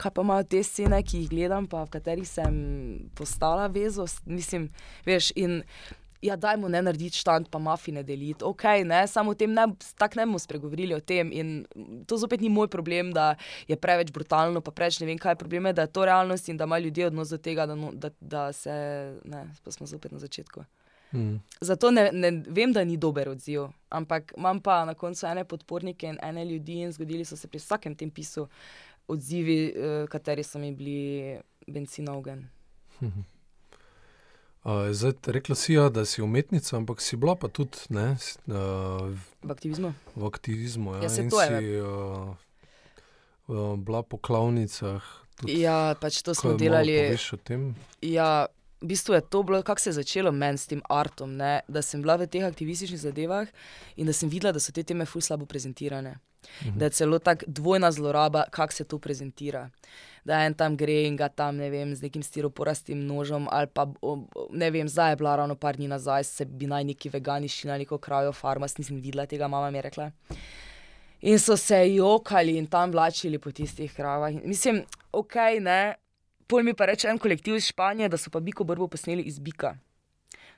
[0.00, 2.54] Kaj pa imajo te scene, ki jih gledam, pa v katerih sem
[3.14, 4.70] postala vezo, mislim,
[5.04, 5.60] veš, in
[6.24, 9.66] ja, dajmo ne narediti štand, pa mafine deliti, ok, ne, samo o tem ne,
[10.00, 11.50] tako ne bomo spregovorili o tem in
[12.08, 13.34] to zopet ni moj problem, da
[13.68, 16.56] je preveč brutalno, pa preveč ne vem kaj, problem je, da je to realnost in
[16.56, 18.72] da imajo ljudje odnos do tega, da, no, da, da se,
[19.24, 20.64] ne, pa smo zopet na začetku.
[21.12, 21.36] Mm.
[21.60, 26.08] Zato ne, ne vem, da ni dober odziv, ampak imam pa na koncu ene podpornike
[26.08, 28.48] in ene ljudi, in zgodili so se pri vsakem tem pisu
[29.08, 32.48] odzivi, uh, kateri so mi bili benzin na ogen.
[34.64, 38.16] Uh, zdaj, rekla si, ja, da si umetnica, ampak si bila pa tudi ne,
[38.48, 39.92] uh, V aktivizmu.
[40.16, 40.94] v aktivizmu.
[40.94, 42.32] Ja, Ja, in si uh,
[43.46, 45.04] uh, bila po klavnicah.
[45.36, 47.12] Tudi, Ja, pač to smo delali.
[48.00, 48.46] Ja,
[48.80, 51.60] v bistvu je to bilo, kako se je začelo meni s tem artom, ne?
[51.68, 53.48] da sem bila v teh aktivističnih zadevah
[53.96, 56.16] in da sem videla, da so te teme ful slabo prezentirane.
[56.64, 56.78] Mhm.
[56.78, 59.70] Da je celo tako dvojna zloraba, kako se to prezentira.
[60.24, 63.84] Da en tam gre in ga tam, ne vem, z nekim stiroporastim nožem, ali pa,
[64.50, 67.68] ne vem, zdaj je bila ravno par dni nazaj, se bi naj neki vegani šli
[67.68, 70.08] na neko krajo farma, nisem videla tega, mama mi je rekla.
[71.28, 74.32] In so se jokali in tam vlačili po tistih kravah.
[74.44, 74.82] Mislim,
[75.12, 75.94] ok, ne.
[76.46, 79.38] Pol mi pa reče en kolektiv iz Španije, da so pa biko brbo posneli iz
[79.38, 79.74] bika.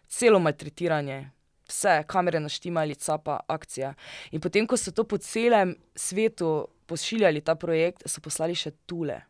[0.09, 1.21] Celo maltretiranje,
[1.69, 3.95] vse, kamere naštimali, capa, akcija.
[4.31, 9.21] In potem, ko so to po celem svetu pošiljali ta projekt, so poslali še tule,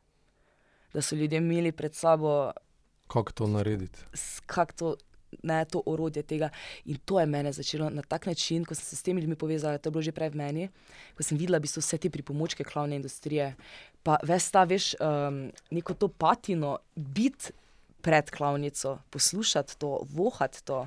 [0.95, 2.53] da so ljudje imeli pred sabo
[3.07, 3.99] Kako to narediti?
[4.47, 4.97] kako to,
[5.43, 6.49] ne, to orodje tega.
[6.85, 9.79] In to je mene začelo na tak način, ko sem se s temi ljudmi povezala,
[9.79, 10.69] to je bilo že prej v meni,
[11.17, 13.55] ko sem videla v bistvu vse te pripomočke klavne industrije.
[14.03, 17.53] Pa ves ta, veš, um, neko to patino, biti
[18.03, 20.87] pred klavnico, poslušati to, vohati to.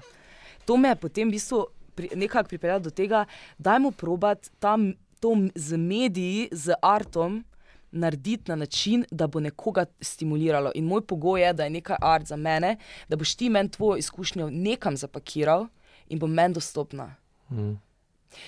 [0.65, 3.25] To me je potem v bistvu pri, nekako pripeljalo do tega,
[3.57, 7.43] dajmo probati tam to z mediji, z artom.
[7.91, 10.71] Narediti na način, da bo nekoga stimuliralo.
[10.75, 12.78] In moj pogoj je, da je nekaj art za mene,
[13.10, 15.67] da boš ti meni tvojo izkušnjo nekam zapakiral
[16.08, 17.15] in bo meni dostopna.
[17.49, 17.80] Mm.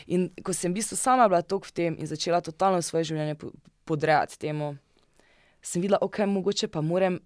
[0.08, 3.36] In ko sem v bistvu sama bila tok v tem in začela totalno svoje življenje
[3.36, 3.52] po-
[3.86, 4.76] podrejati temu,
[5.62, 7.20] sem videla, ok, mogoče pa moram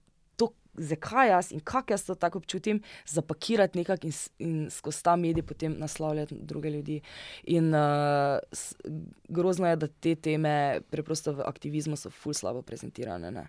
[0.77, 5.43] zakaj jaz in kako jaz to tako občutim, zapakirati nekako in, in skozi ta medij
[5.43, 7.01] potem naslavljati druge ljudi.
[7.43, 7.79] In uh,
[8.51, 8.75] s-
[9.29, 13.31] grozno je, da te teme preprosto v aktivizmu so ful slabo prezentirane.
[13.31, 13.47] Ne?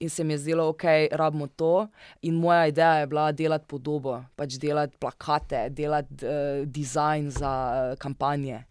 [0.00, 1.86] In se mi je zdelo, ok, rabimo to.
[2.22, 7.52] In moja ideja je bila delati podobo, pač delati plakate, delati uh, dizajn za
[7.92, 8.64] uh, kampanje.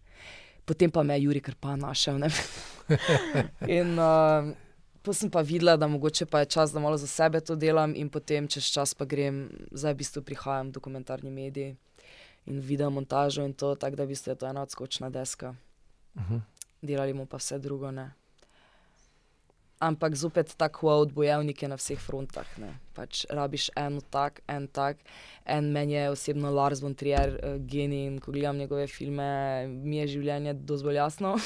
[0.64, 2.20] Potem pa me je Juri Krpa našel.
[3.66, 4.52] in uh,
[5.02, 7.94] potem sem pa videla, da mogoče pa je čas, da malo za sebe to delam,
[7.96, 11.74] in potem čez čas pa grem, zdaj v bistvu prihajam v dokumentarni medij
[12.46, 15.54] in video montažo in to, tako da v bistvu je to ena odskočna deska.
[16.16, 16.38] Mhm.
[16.82, 17.90] Delali bomo pa vse drugo.
[17.90, 18.12] Ne.
[19.78, 22.46] Ampak zopet tako quote bojevnik je na vseh frontah.
[22.58, 22.78] Ne.
[22.94, 24.98] Pač rabiš eno tak, en tak.
[25.46, 29.96] En meni je osebno Lars von Trier, uh, genij in ko gledam njegove filme, mi
[29.96, 31.34] je življenje dosti bolj jasno.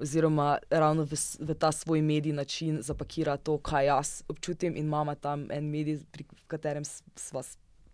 [0.00, 5.14] Oziroma, ravno v, v ta svoj medij način zapakira to, kaj jaz občutim, in imamo
[5.14, 6.84] tam en medij, pri katerem
[7.16, 7.42] sva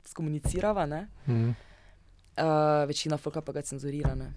[0.07, 0.87] skomunicirava.
[0.87, 1.09] Ne?
[1.27, 1.55] Mm.
[2.37, 4.14] Uh, večina folka pa ga cenzurira.
[4.14, 4.33] Ne?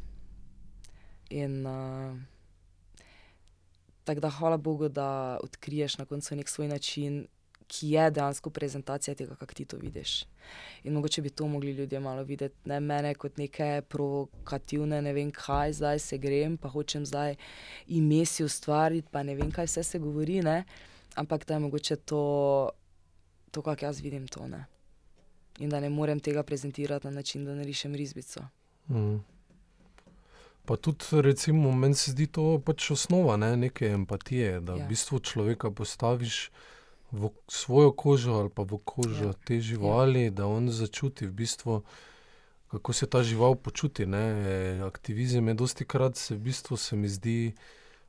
[1.30, 2.18] In uh,
[4.04, 7.28] tako da, hvala Bogu, da odkriješ na koncu nek svoj način,
[7.70, 10.24] ki je dejansko prezentacija tega, kako ti to vidiš.
[10.84, 15.32] In mogoče bi to mogli ljudje malo videti, ne mene kot neke provokativne, ne vem
[15.32, 17.36] kaj, zdaj se grem, pa hočem zdaj
[17.88, 20.64] ime si ustvariti, pa ne vem kaj vse se govori, ne?
[21.16, 22.70] ampak da je mogoče to,
[23.52, 24.48] to kako jaz vidim to.
[24.48, 24.66] Ne?
[25.60, 28.42] In da ne morem tega prezentirati na način, da narišem risbico.
[28.90, 29.20] Mm.
[30.66, 34.80] Pa tudi, recimo, meni se zdi to pač osnova ne, neke empatije, da ja.
[34.80, 34.86] Ja.
[34.86, 36.50] v bistvu človeka postaviš
[37.12, 39.34] v svojo kožo ali pa v kožo ja.
[39.34, 39.42] Ja.
[39.46, 40.32] te živali, ja.
[40.32, 41.82] da on začuti v bistvu,
[42.72, 44.06] kako se ta žival počuti.
[44.06, 44.82] Ne.
[44.86, 47.54] Aktivizem je dosti krat, se v bistvu se mi zdi,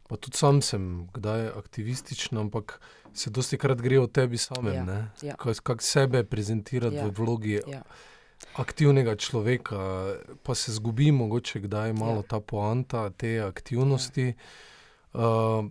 [0.08, 2.80] pa tudi sam sem kdaj aktivističen, ampak
[3.14, 4.74] se dosti krat gre o tebi samem.
[4.74, 5.10] Ja, ne.
[5.22, 5.36] ja.
[5.36, 7.02] Kako kak sebe prezentirati ja.
[7.02, 7.08] Ja.
[7.08, 7.82] v vlogi Ja.
[8.56, 9.78] aktivnega človeka,
[10.42, 12.24] pa se zgubi mogoče kdaj malo ja.
[12.24, 12.28] Ja.
[12.28, 14.34] ta poanta te aktivnosti.
[14.34, 14.34] Ja.
[15.10, 15.70] Uh,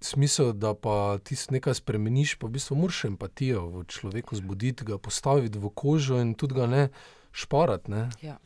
[0.00, 4.98] smisel, da pa ti nekaj spremeniš, pa v bistvu moraš empatijo v človeku zbuditi, ga
[4.98, 6.88] postaviti v kožo in tudi ga ne
[7.32, 7.90] šparati.
[7.90, 8.08] Ne?
[8.22, 8.38] Ja.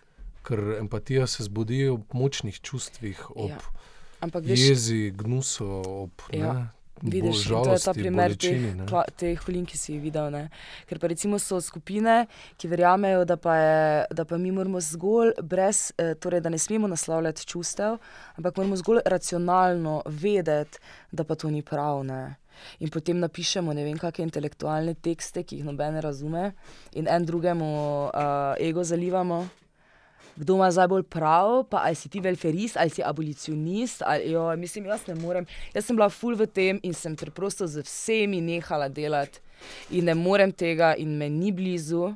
[0.43, 3.61] Ker empatija se zbudi ob močnih čustvih, ob ja.
[4.23, 5.67] Ampak veš, jezi, gnusu,
[6.07, 6.53] ob Ja.
[6.53, 6.67] ne,
[7.03, 8.63] Vidiš, to je ta primer teh,
[9.19, 10.31] teh holin, ki si jih videl.
[10.31, 10.43] Ne?
[10.87, 12.27] Ker pa recimo so skupine,
[12.57, 16.61] ki verjamejo, da pa, je, da pa mi moramo zgolj brez, eh, torej da ne
[16.63, 17.99] smemo naslavljati čustev,
[18.39, 20.79] ampak moramo zgolj racionalno vedeti,
[21.11, 22.05] da pa to ni prav.
[22.07, 22.37] Ne?
[22.79, 26.53] In potem napišemo ne vem, kakšne intelektualne tekste, ki jih noben ne razume,
[26.95, 27.73] in en drugemu
[28.07, 29.43] uh, ego zalivamo
[30.37, 34.03] kdo ima zdaj bolj prav, pa ali si ti velferist ali si abolicionist.
[34.07, 35.47] Ali, jo, mislim, jaz ne morem.
[35.75, 39.41] Jaz sem bila full v tem in sem preprosto z vsemi nehala delati
[39.91, 42.15] in ne morem tega, in me ni blizu.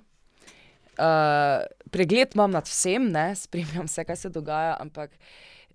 [0.96, 1.60] Uh,
[1.92, 3.34] pregled imam nad vsem, ne?
[3.44, 5.12] spremljam vse, kaj se dogaja, ampak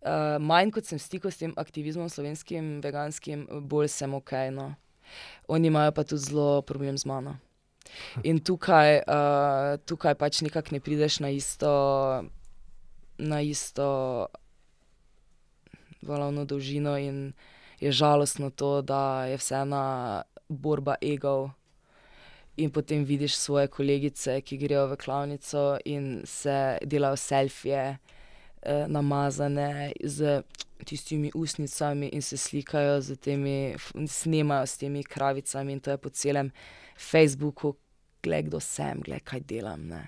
[0.01, 4.33] uh, manj kot sem stikal s tem aktivizmom, slovenskim, veganskim, bolj sem ok.
[4.55, 4.73] No.
[5.47, 7.37] Oni imajo pa tudi zelo problem z mano.
[8.23, 11.71] In tukaj, uh, tukaj pač nekako ne prideš na isto,
[13.17, 14.27] na isto
[16.01, 17.33] valovno dolžino, in
[17.79, 21.51] je žalostno to, da je vseeno borba ego.
[22.57, 27.97] In potem vidiš svoje kolegice, ki grejo v klavnico in se delajo selfije,
[28.61, 30.41] eh, namazane z
[30.85, 33.75] tistimi usnicami in se slikajo z temi,
[34.07, 36.51] snemajo s temi kravicami in to je po celem
[37.01, 37.75] Facebooku,
[38.23, 39.87] gledaj, kdo sem, gledaj, kaj delam.
[39.89, 40.01] Ne.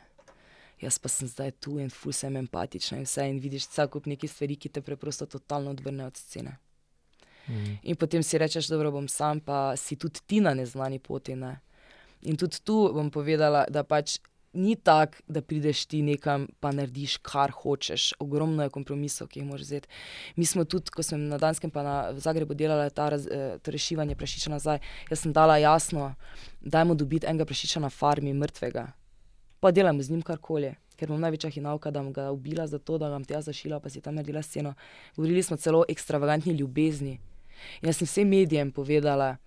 [0.82, 4.08] Jaz pa sem zdaj tu in ful sem empatičen in vse in vidiš vse kup
[4.12, 6.58] nekih stvari, ki te preprosto totalno odvrnejo od scene.
[7.48, 7.78] Mm.
[7.84, 11.36] In potem si rečeš, dobro bom sam, pa si tudi ti na neznani poti.
[11.36, 11.58] Ne.
[12.22, 14.20] In tudi tu bom povedala, da pač
[14.54, 18.14] ni tako, da prideš ti nekam, pa narediš, kar hočeš.
[18.20, 19.88] Ogromno je kompromisov, ki jih moraš vzeti.
[20.36, 23.72] Mi smo tudi, ko sem na Danskem, pa na Zagrebu delala ta raz, eh, to
[23.72, 24.80] rešivanje prašiča nazaj,
[25.10, 26.14] jaz sem dala jasno,
[26.62, 28.88] da je mu dobiti enega prašiča na farmi, mrtvega.
[29.60, 30.76] Pa delamo z njim karkoli.
[30.96, 33.90] Ker imam največja hinavka, da bom ga ubila za to, da bom tja zašila, pa
[33.90, 34.74] si tam naredila sceno.
[35.16, 37.20] Govorili smo celo o ekstravagantni ljubezni.
[37.82, 39.38] In jaz sem vsem medijem povedala,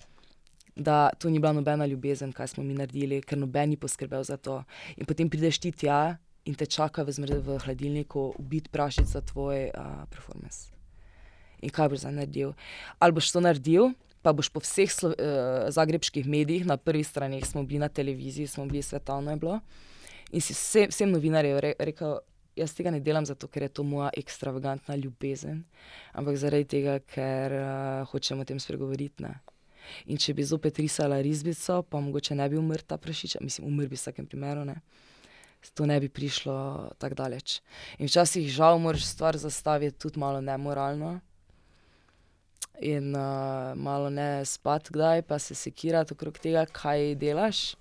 [0.76, 4.36] da to ni bila nobena ljubezen, kaj smo mi naredili, ker noben ni poskrbel za
[4.36, 4.62] to.
[4.96, 9.20] In potem prideš ti tja in te čaka v, zmrde, v hladilniku, ubiti prašič za
[9.20, 10.68] tvoj uh, performance.
[11.64, 12.52] In kaj boš zdaj naredil?
[13.00, 13.90] Ali boš to naredil,
[14.22, 15.14] pa boš po vseh uh,
[15.72, 19.60] zagrebskih medijih, na prvi strani smo bili na televiziji, smo bili svetovno je bilo.
[20.30, 22.18] In si vse, vsem novinarjem re, rekel,
[22.56, 25.64] jaz tega ne delam zato, ker je to moja ekstravagantna ljubezen,
[26.12, 29.24] ampak zaradi tega, ker uh, hočemo o tem spregovoriti.
[30.06, 33.88] In če bi zopet risala risbico, pa mogoče ne bi umrl ta prašič, mislim, umrl
[33.88, 34.80] bi v vsakem primeru, ne.
[35.74, 37.60] To ne bi prišlo tako daleč.
[37.98, 41.20] In včasih žal moraš stvar zastaviti tudi malo nemoralno.
[42.80, 47.74] In uh, malo ne spati, kdaj pa se sekirati okrog tega, kaj delaš,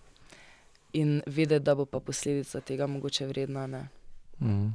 [0.94, 3.68] in vedeti, da bo pa posledica tega mogoče vredna.
[4.40, 4.72] Mm.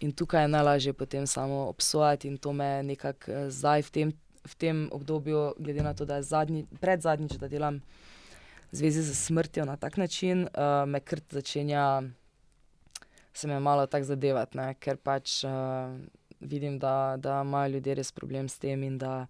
[0.00, 4.12] In tukaj je najlažje potem samo obsojati, in to me nekako uh, zdaj v tem
[4.46, 7.80] v tem obdobju, glede na to, da je zadnji, pred zadnjič, da delam
[8.72, 12.02] v zvezi z smrtjo na tak način, uh, me kar začenja
[13.32, 14.74] se me malo tako zadevati, ne?
[14.80, 15.50] ker pač uh,
[16.40, 19.26] vidim, da, da imajo ljudje res problem s tem in da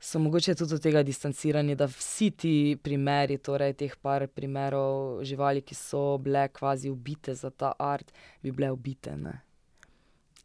[0.00, 5.62] so mogoče tudi od tega distancirani, da vsi ti primeri, torej teh par primerov živali,
[5.62, 8.12] ki so bile kvazi ubite za ta art,
[8.42, 9.16] bi bile ubite.
[9.16, 9.40] Ne?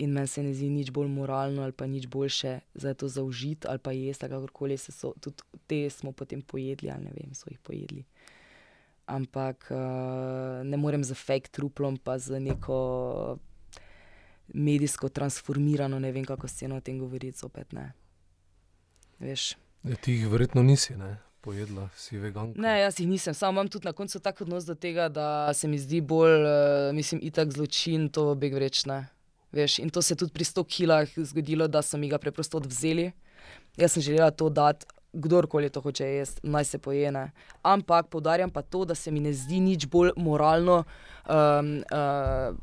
[0.01, 3.67] In meni se ne zdi nič bolj moralno ali pa nič boljše za to zaužiti
[3.69, 7.49] ali pa jesti, kakorkoli se so, tudi te smo potem pojedli ali ne vem, so
[7.49, 8.03] jih pojedli.
[9.05, 13.37] Ampak uh, ne morem za fake truplom, pa za neko
[14.53, 17.91] medijsko transformirano, ne vem, kako se eno o tem govori, zopet ne.
[19.19, 19.55] Veš.
[19.83, 21.17] Ja, ti jih verjetno nisi, ne?
[21.41, 22.53] Pojedla si vegan.
[22.55, 25.67] Ne, jaz jih nisem, samo imam tudi na koncu tako odnos do tega, da se
[25.67, 29.07] mi zdi bolj, uh, mislim, itak zločin, to beg vrečne.
[29.51, 32.57] Veš, in to se je tudi pri 100 kilah zgodilo, da so mi ga preprosto
[32.57, 33.11] odvzeli.
[33.77, 37.31] Jaz sem želela to dati, kdorkoli to hoče jesti, naj se pojene.
[37.63, 42.55] Ampak poudarjam pa to, da se mi ne zdi nič bolj moralno um, uh,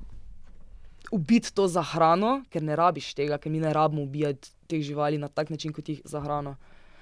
[1.13, 5.19] ubiti to za hrano, ker ne rabiš tega, ker mi ne rabimo ubijati teh živali
[5.19, 6.57] na tak način, kot jih za hrano.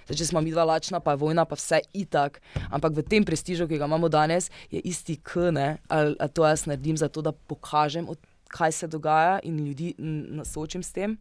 [0.07, 2.39] Zdaj, če smo mi dva lačna, pa je vojna, pa vse itak.
[2.71, 6.67] Ampak v tem prestižu, ki ga imamo danes, je isti kne, ali, ali to jaz
[6.71, 8.07] naredim zato, da pokažem
[8.49, 9.95] kaj se dogaja in ljudi
[10.45, 11.19] soočim s tem,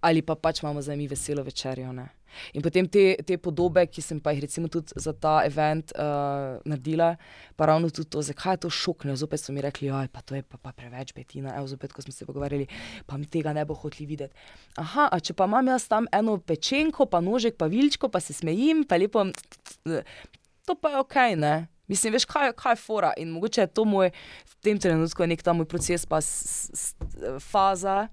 [0.00, 1.92] ali pa pač imamo za mi veselo večerjo.
[1.92, 2.08] Ne?
[2.52, 6.58] In potem te, te podobe, ki sem pa jih recimo tudi za ta event uh,
[6.68, 7.12] naredila,
[7.56, 9.16] pa ravno tudi to, zakaj je to šokno.
[9.16, 11.54] Zopet so mi rekli, da je to je pa, pa preveč betina.
[11.56, 12.66] Evo, zopet, ko smo se pogovarjali,
[13.06, 14.34] pa mi tega ne bo hoteli videti.
[14.80, 18.36] Aha, a če pa imam jaz tam eno pečenko, pa nožek, pa vilčko, pa se
[18.36, 19.26] smejim, pa lepo,
[20.66, 21.54] to pa je ok, ne.
[21.90, 24.10] Mislim, veš, kaj, kaj je fora in mogoče je to moj,
[24.46, 26.94] v tem trenutku, nek ta moj proces, pa s, s,
[27.42, 28.06] faza,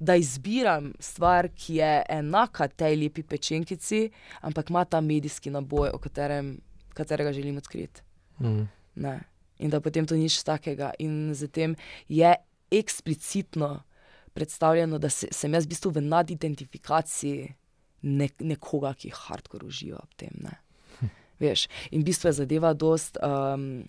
[0.00, 4.08] da izbiram stvar, ki je enaka tej lepi pečenkici,
[4.40, 6.56] ampak ima ta medijski naboj, o katerem,
[6.96, 8.02] katerega želim odkriti.
[8.40, 8.64] Mm.
[8.94, 9.20] Ne.
[9.58, 10.94] In da potem to nič takega.
[10.98, 11.76] In zatem
[12.08, 12.32] je
[12.70, 13.82] eksplicitno
[14.32, 17.54] predstavljeno, da se, sem jaz v bistvu v nadidentifikaciji
[18.02, 20.40] nek, nekoga, ki hardcore uživa v tem.
[20.40, 20.56] Ne.
[21.40, 23.82] Veš, in v bistvu je zadeva, dost, um,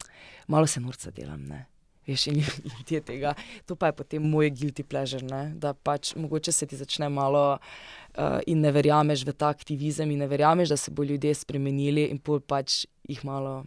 [0.48, 1.44] malo se norca delam.
[1.50, 1.66] Ne.
[2.08, 2.40] Veš, in
[2.72, 3.34] ljudje tega,
[3.66, 5.52] to pa je potem moj guilty pleasure, ne?
[5.56, 10.24] da pač mogoče se ti začne malo uh, in ne verjameš v ta aktivizem, in
[10.24, 13.66] ne verjameš, da se bo ljudje spremenili, in pol pač jih malo,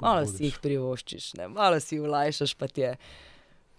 [0.00, 1.52] malo si jih privoščiš, ne?
[1.52, 2.96] malo si jih ulajšaš, pa ti je.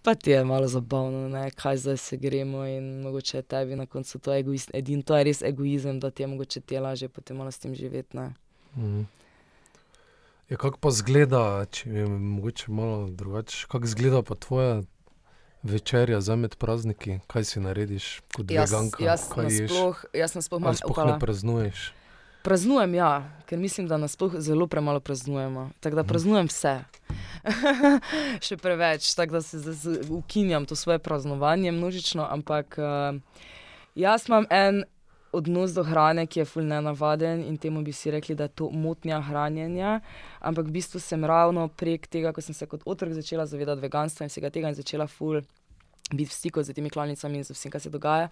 [0.03, 1.45] Pa ti je malo zabavno, ne?
[1.55, 4.73] kaj zdaj se gremo in mogoče je tebi na koncu to egoizem.
[4.75, 7.71] Edino to je res egoizem, da ti je mogoče te lažje potem malo s tem
[7.75, 8.19] živeti.
[8.75, 9.05] Mm.
[10.49, 14.81] Ja, kako pa zgleda, če je mogoče malo drugače, kako zgleda pa tvoja
[15.63, 19.03] večerja za med prazniki, kaj si narediš kot veganka?
[19.03, 21.91] Jaz, jaz nasploh, jaz nasploh imam sploh ne praznuješ.
[22.43, 23.11] Praznujem, ja,
[23.47, 25.69] ker mislim, da nas zelo premalo praznujemo.
[25.79, 26.09] Tako da mhm.
[26.09, 26.75] praznujem vse.
[28.47, 33.21] Še preveč, tako da se ukinjam to svoje praznovanje množično, ampak uh,
[33.95, 34.83] jaz imam en
[35.33, 38.69] odnos do hrane, ki je fulno navaden in temu bi si rekli, da je to
[38.69, 39.99] motnja hranjenja.
[40.39, 44.27] Ampak v bistvu sem ravno prek tega, ko sem se kot otrok začela zavedati veganstva
[44.27, 45.41] in vsega tega in začela ful
[46.11, 48.29] biti v stiku z temi klavnicami in z vsem, kar se dogaja,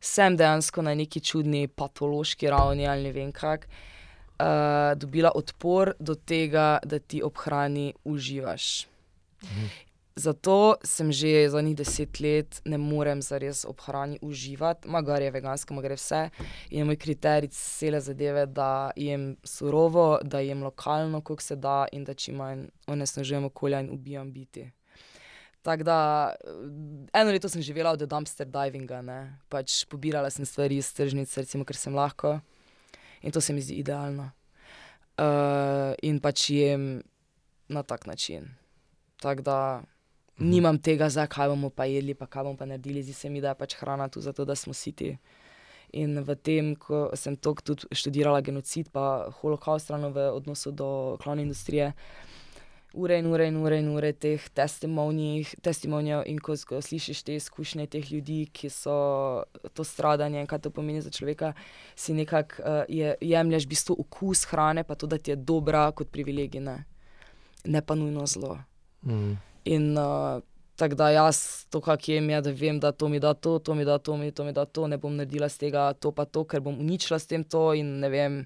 [0.00, 3.68] sem dejansko na neki čudni patološki ravni ali ne vem kak.
[4.34, 8.86] Uh, dobila odpor do tega, da ti ob hrani uživaš.
[9.44, 9.83] Mhm.
[10.14, 15.74] Zato sem že zadnjih deset let ne morem zares ob hrani uživati, magar je vegansko,
[15.74, 16.20] magar je vse.
[16.70, 22.04] In moj kriterij cele zadeve, da jem surovo, da jem lokalno, koliko se da, in
[22.04, 24.70] da čim manj onesnažujem okolja in ubijam biti.
[25.62, 26.34] Tako da
[27.12, 29.02] eno leto sem živela od dumpster divinga,
[29.48, 32.38] pač pobirala sem stvari iz tržnice, recimo, ker sem lahko.
[33.22, 34.30] In to se mi zdi idealno.
[35.18, 37.02] Uh, in pač jem
[37.68, 38.46] na tak način.
[39.18, 39.58] Tako da.
[40.36, 40.50] -hmm.
[40.50, 43.48] nimam tega, zakaj bomo pa jedli, pa kaj bomo pa naredili, zdi se mi, da
[43.48, 45.16] je pač hrana tu zato, da smo siti.
[45.92, 51.16] In v tem, ko sem to tudi študirala, genocid, pa holokaust, ravno v odnosu do
[51.22, 51.92] klovne industrije,
[52.94, 57.86] ure in ure in ure in ure teh testimonijev, in ko, ko slišiš te izkušnje
[57.86, 61.52] teh ljudi, ki so to stradanje in kaj to pomeni za človeka,
[61.96, 65.90] si nekako uh, je, jemlješ v bistvu okus hrane, pa to, da ti je dobra
[65.92, 66.84] kot privilegij, ne,
[67.64, 68.58] ne pa nujno zlo.
[69.02, 69.53] Mm.
[69.64, 70.42] In uh,
[70.76, 73.74] tako da jaz to, kar jem, je, da vem, da to mi da to, to
[73.74, 76.24] mi da to, mi to mi da to, ne bom naredila z tega to, pa
[76.24, 78.40] to, ker bom uničila s tem to in ne vem,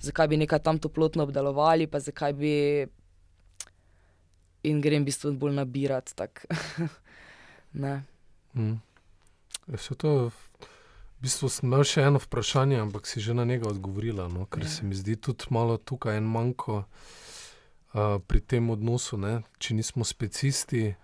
[0.00, 2.54] zakaj bi nekaj tam toplotno obdelovali, pa zakaj bi.
[4.66, 6.12] In grem v bistvu bolj nabirati.
[8.58, 8.74] mm.
[9.78, 14.26] Se to, v bistvu sem imel še eno vprašanje, ampak si že na njega odgovorila,
[14.28, 14.48] no?
[14.50, 14.68] ker ja.
[14.68, 16.82] se mi zdi tudi malo tukaj en manjko
[17.92, 19.42] pri tem odnosu, ne?
[19.58, 20.94] če nismo specisti,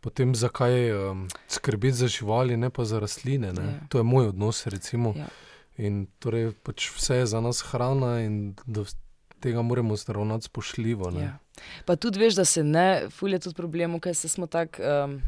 [0.00, 3.52] potem zakaj um, skrbeti za živali, ne pa za rastline.
[3.52, 3.76] Ja.
[3.92, 4.64] To je moj odnos.
[4.66, 5.28] Ja.
[5.76, 8.84] In torej pač vse je za nas hrana in do
[9.40, 11.12] tega moramo zravnati spoštljivo.
[11.20, 11.38] Ja.
[11.84, 15.20] Pa tudi veš, da se ne, fulje tudi problem, ker se smo tako, um,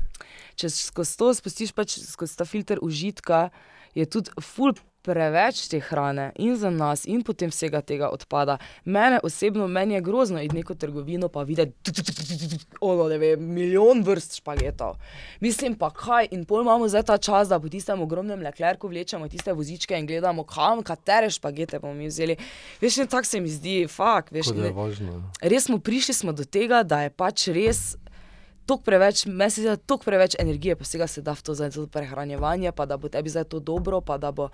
[0.56, 3.48] če skozi to spustiš, pač skozi ta filter užitka,
[3.94, 8.58] je tudi fulj preveč te hrane in za nas, in potem vsega tega odpada.
[8.84, 11.92] Mene osebno, meni je grozno iti neko trgovino in videti,
[13.08, 14.96] da je milijon vrst špagetov.
[15.40, 19.28] Mislim pa kaj, in pol imamo zdaj ta čas, da po tistem ogromnem leklerku vlečemo
[19.28, 22.36] tiste vozičke in gledamo, kam, katere špagete bomo mi vzeli.
[22.80, 24.32] Veš, ne tako se mi zdi, fakt.
[25.42, 27.96] Res smo prišli smo do tega, da je pač res
[28.66, 31.54] toliko preveč, meni se zdi, da toliko preveč energije, pa vsega se da v to,
[31.54, 34.48] to prehranjevanje, pa da bo tebi zdaj to dobro, pa da bo.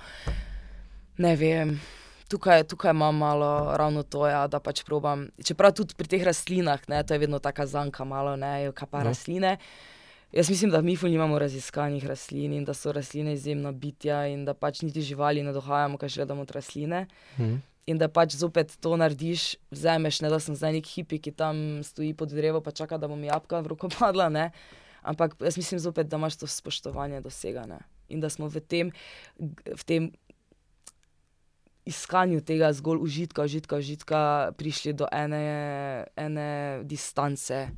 [1.19, 1.81] Ne vem.
[2.29, 5.29] Tukaj, tukaj imam malo ravno to, ja, da pač probam.
[5.45, 9.01] Čeprav tudi pri teh rastlinah, ne, to je vedno tako zanka, malo ne, kaj pa
[9.01, 9.09] no.
[9.11, 9.57] rastline.
[10.33, 14.45] Jaz mislim, da mi fulj imamo raziskanih rastlin in da so rastline izjemna bitja in
[14.45, 17.07] da pač niti živali ne dohajamo, kaj že gledamo od rastline.
[17.39, 17.57] Mm
[17.89, 21.81] in da pač zopet to narediš, vzameš, ne da sem zdaj neki hipi, ki tam
[21.87, 24.29] stoji pod drevo, pa čaka, da bom jabka v roko padla.
[24.29, 24.51] Ne?
[25.03, 28.93] Ampak jaz mislim zopet, da imaš to spoštovanje dosegane in da smo v tem,
[29.69, 30.13] v tem
[31.89, 34.21] iskanju tega zgolj užitka, užitka, užitka
[34.61, 36.49] prišli do ene, ene
[36.85, 37.69] distance,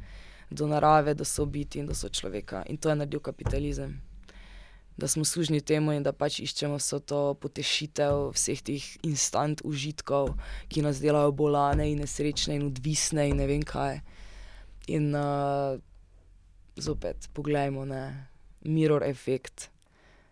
[0.50, 2.62] do narave, do sobiti in do sočloveka.
[2.66, 4.09] In to je naredil kapitalizem
[4.96, 10.34] da smo služni temu in da pač iščemo vso to potešitev vseh teh instant užitkov,
[10.68, 14.00] ki nas delajo bolane in nesrečne in odvisne in ne vem kaj.
[14.92, 15.78] In uh,
[16.76, 18.04] zopet, poglejmo, ne,
[18.64, 19.70] mirror efekt.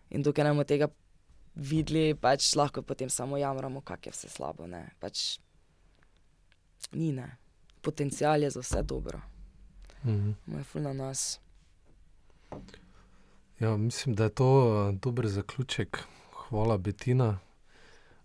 [0.09, 0.89] In dokaj bomo tega
[1.55, 4.67] videli, pač lahko potem samo jamramo, kako je vse slabo.
[4.67, 4.89] Ne.
[4.99, 5.39] Pač
[6.93, 7.37] ni ne.
[7.81, 9.21] Potencial je za vse dobro.
[10.03, 10.31] Mhm.
[10.45, 11.39] Moj ful na nas.
[13.59, 16.03] Ja, mislim, da je to uh, dober zaključek.
[16.33, 17.39] Hvala, Betina.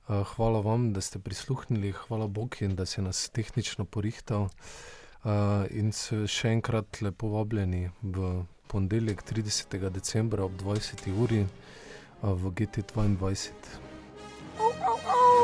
[0.08, 4.42] Uh, hvala vam, da ste prisluhnili, hvala Bogu, da si nas tehnično porihtal.
[4.42, 5.30] Uh,
[5.70, 9.90] in se še enkrat lepo vabljeni v ponedeljek, 30.
[9.90, 11.10] decembra ob 20.
[11.18, 11.46] uri
[12.22, 13.16] v GT2.
[14.58, 15.43] Oh, oh.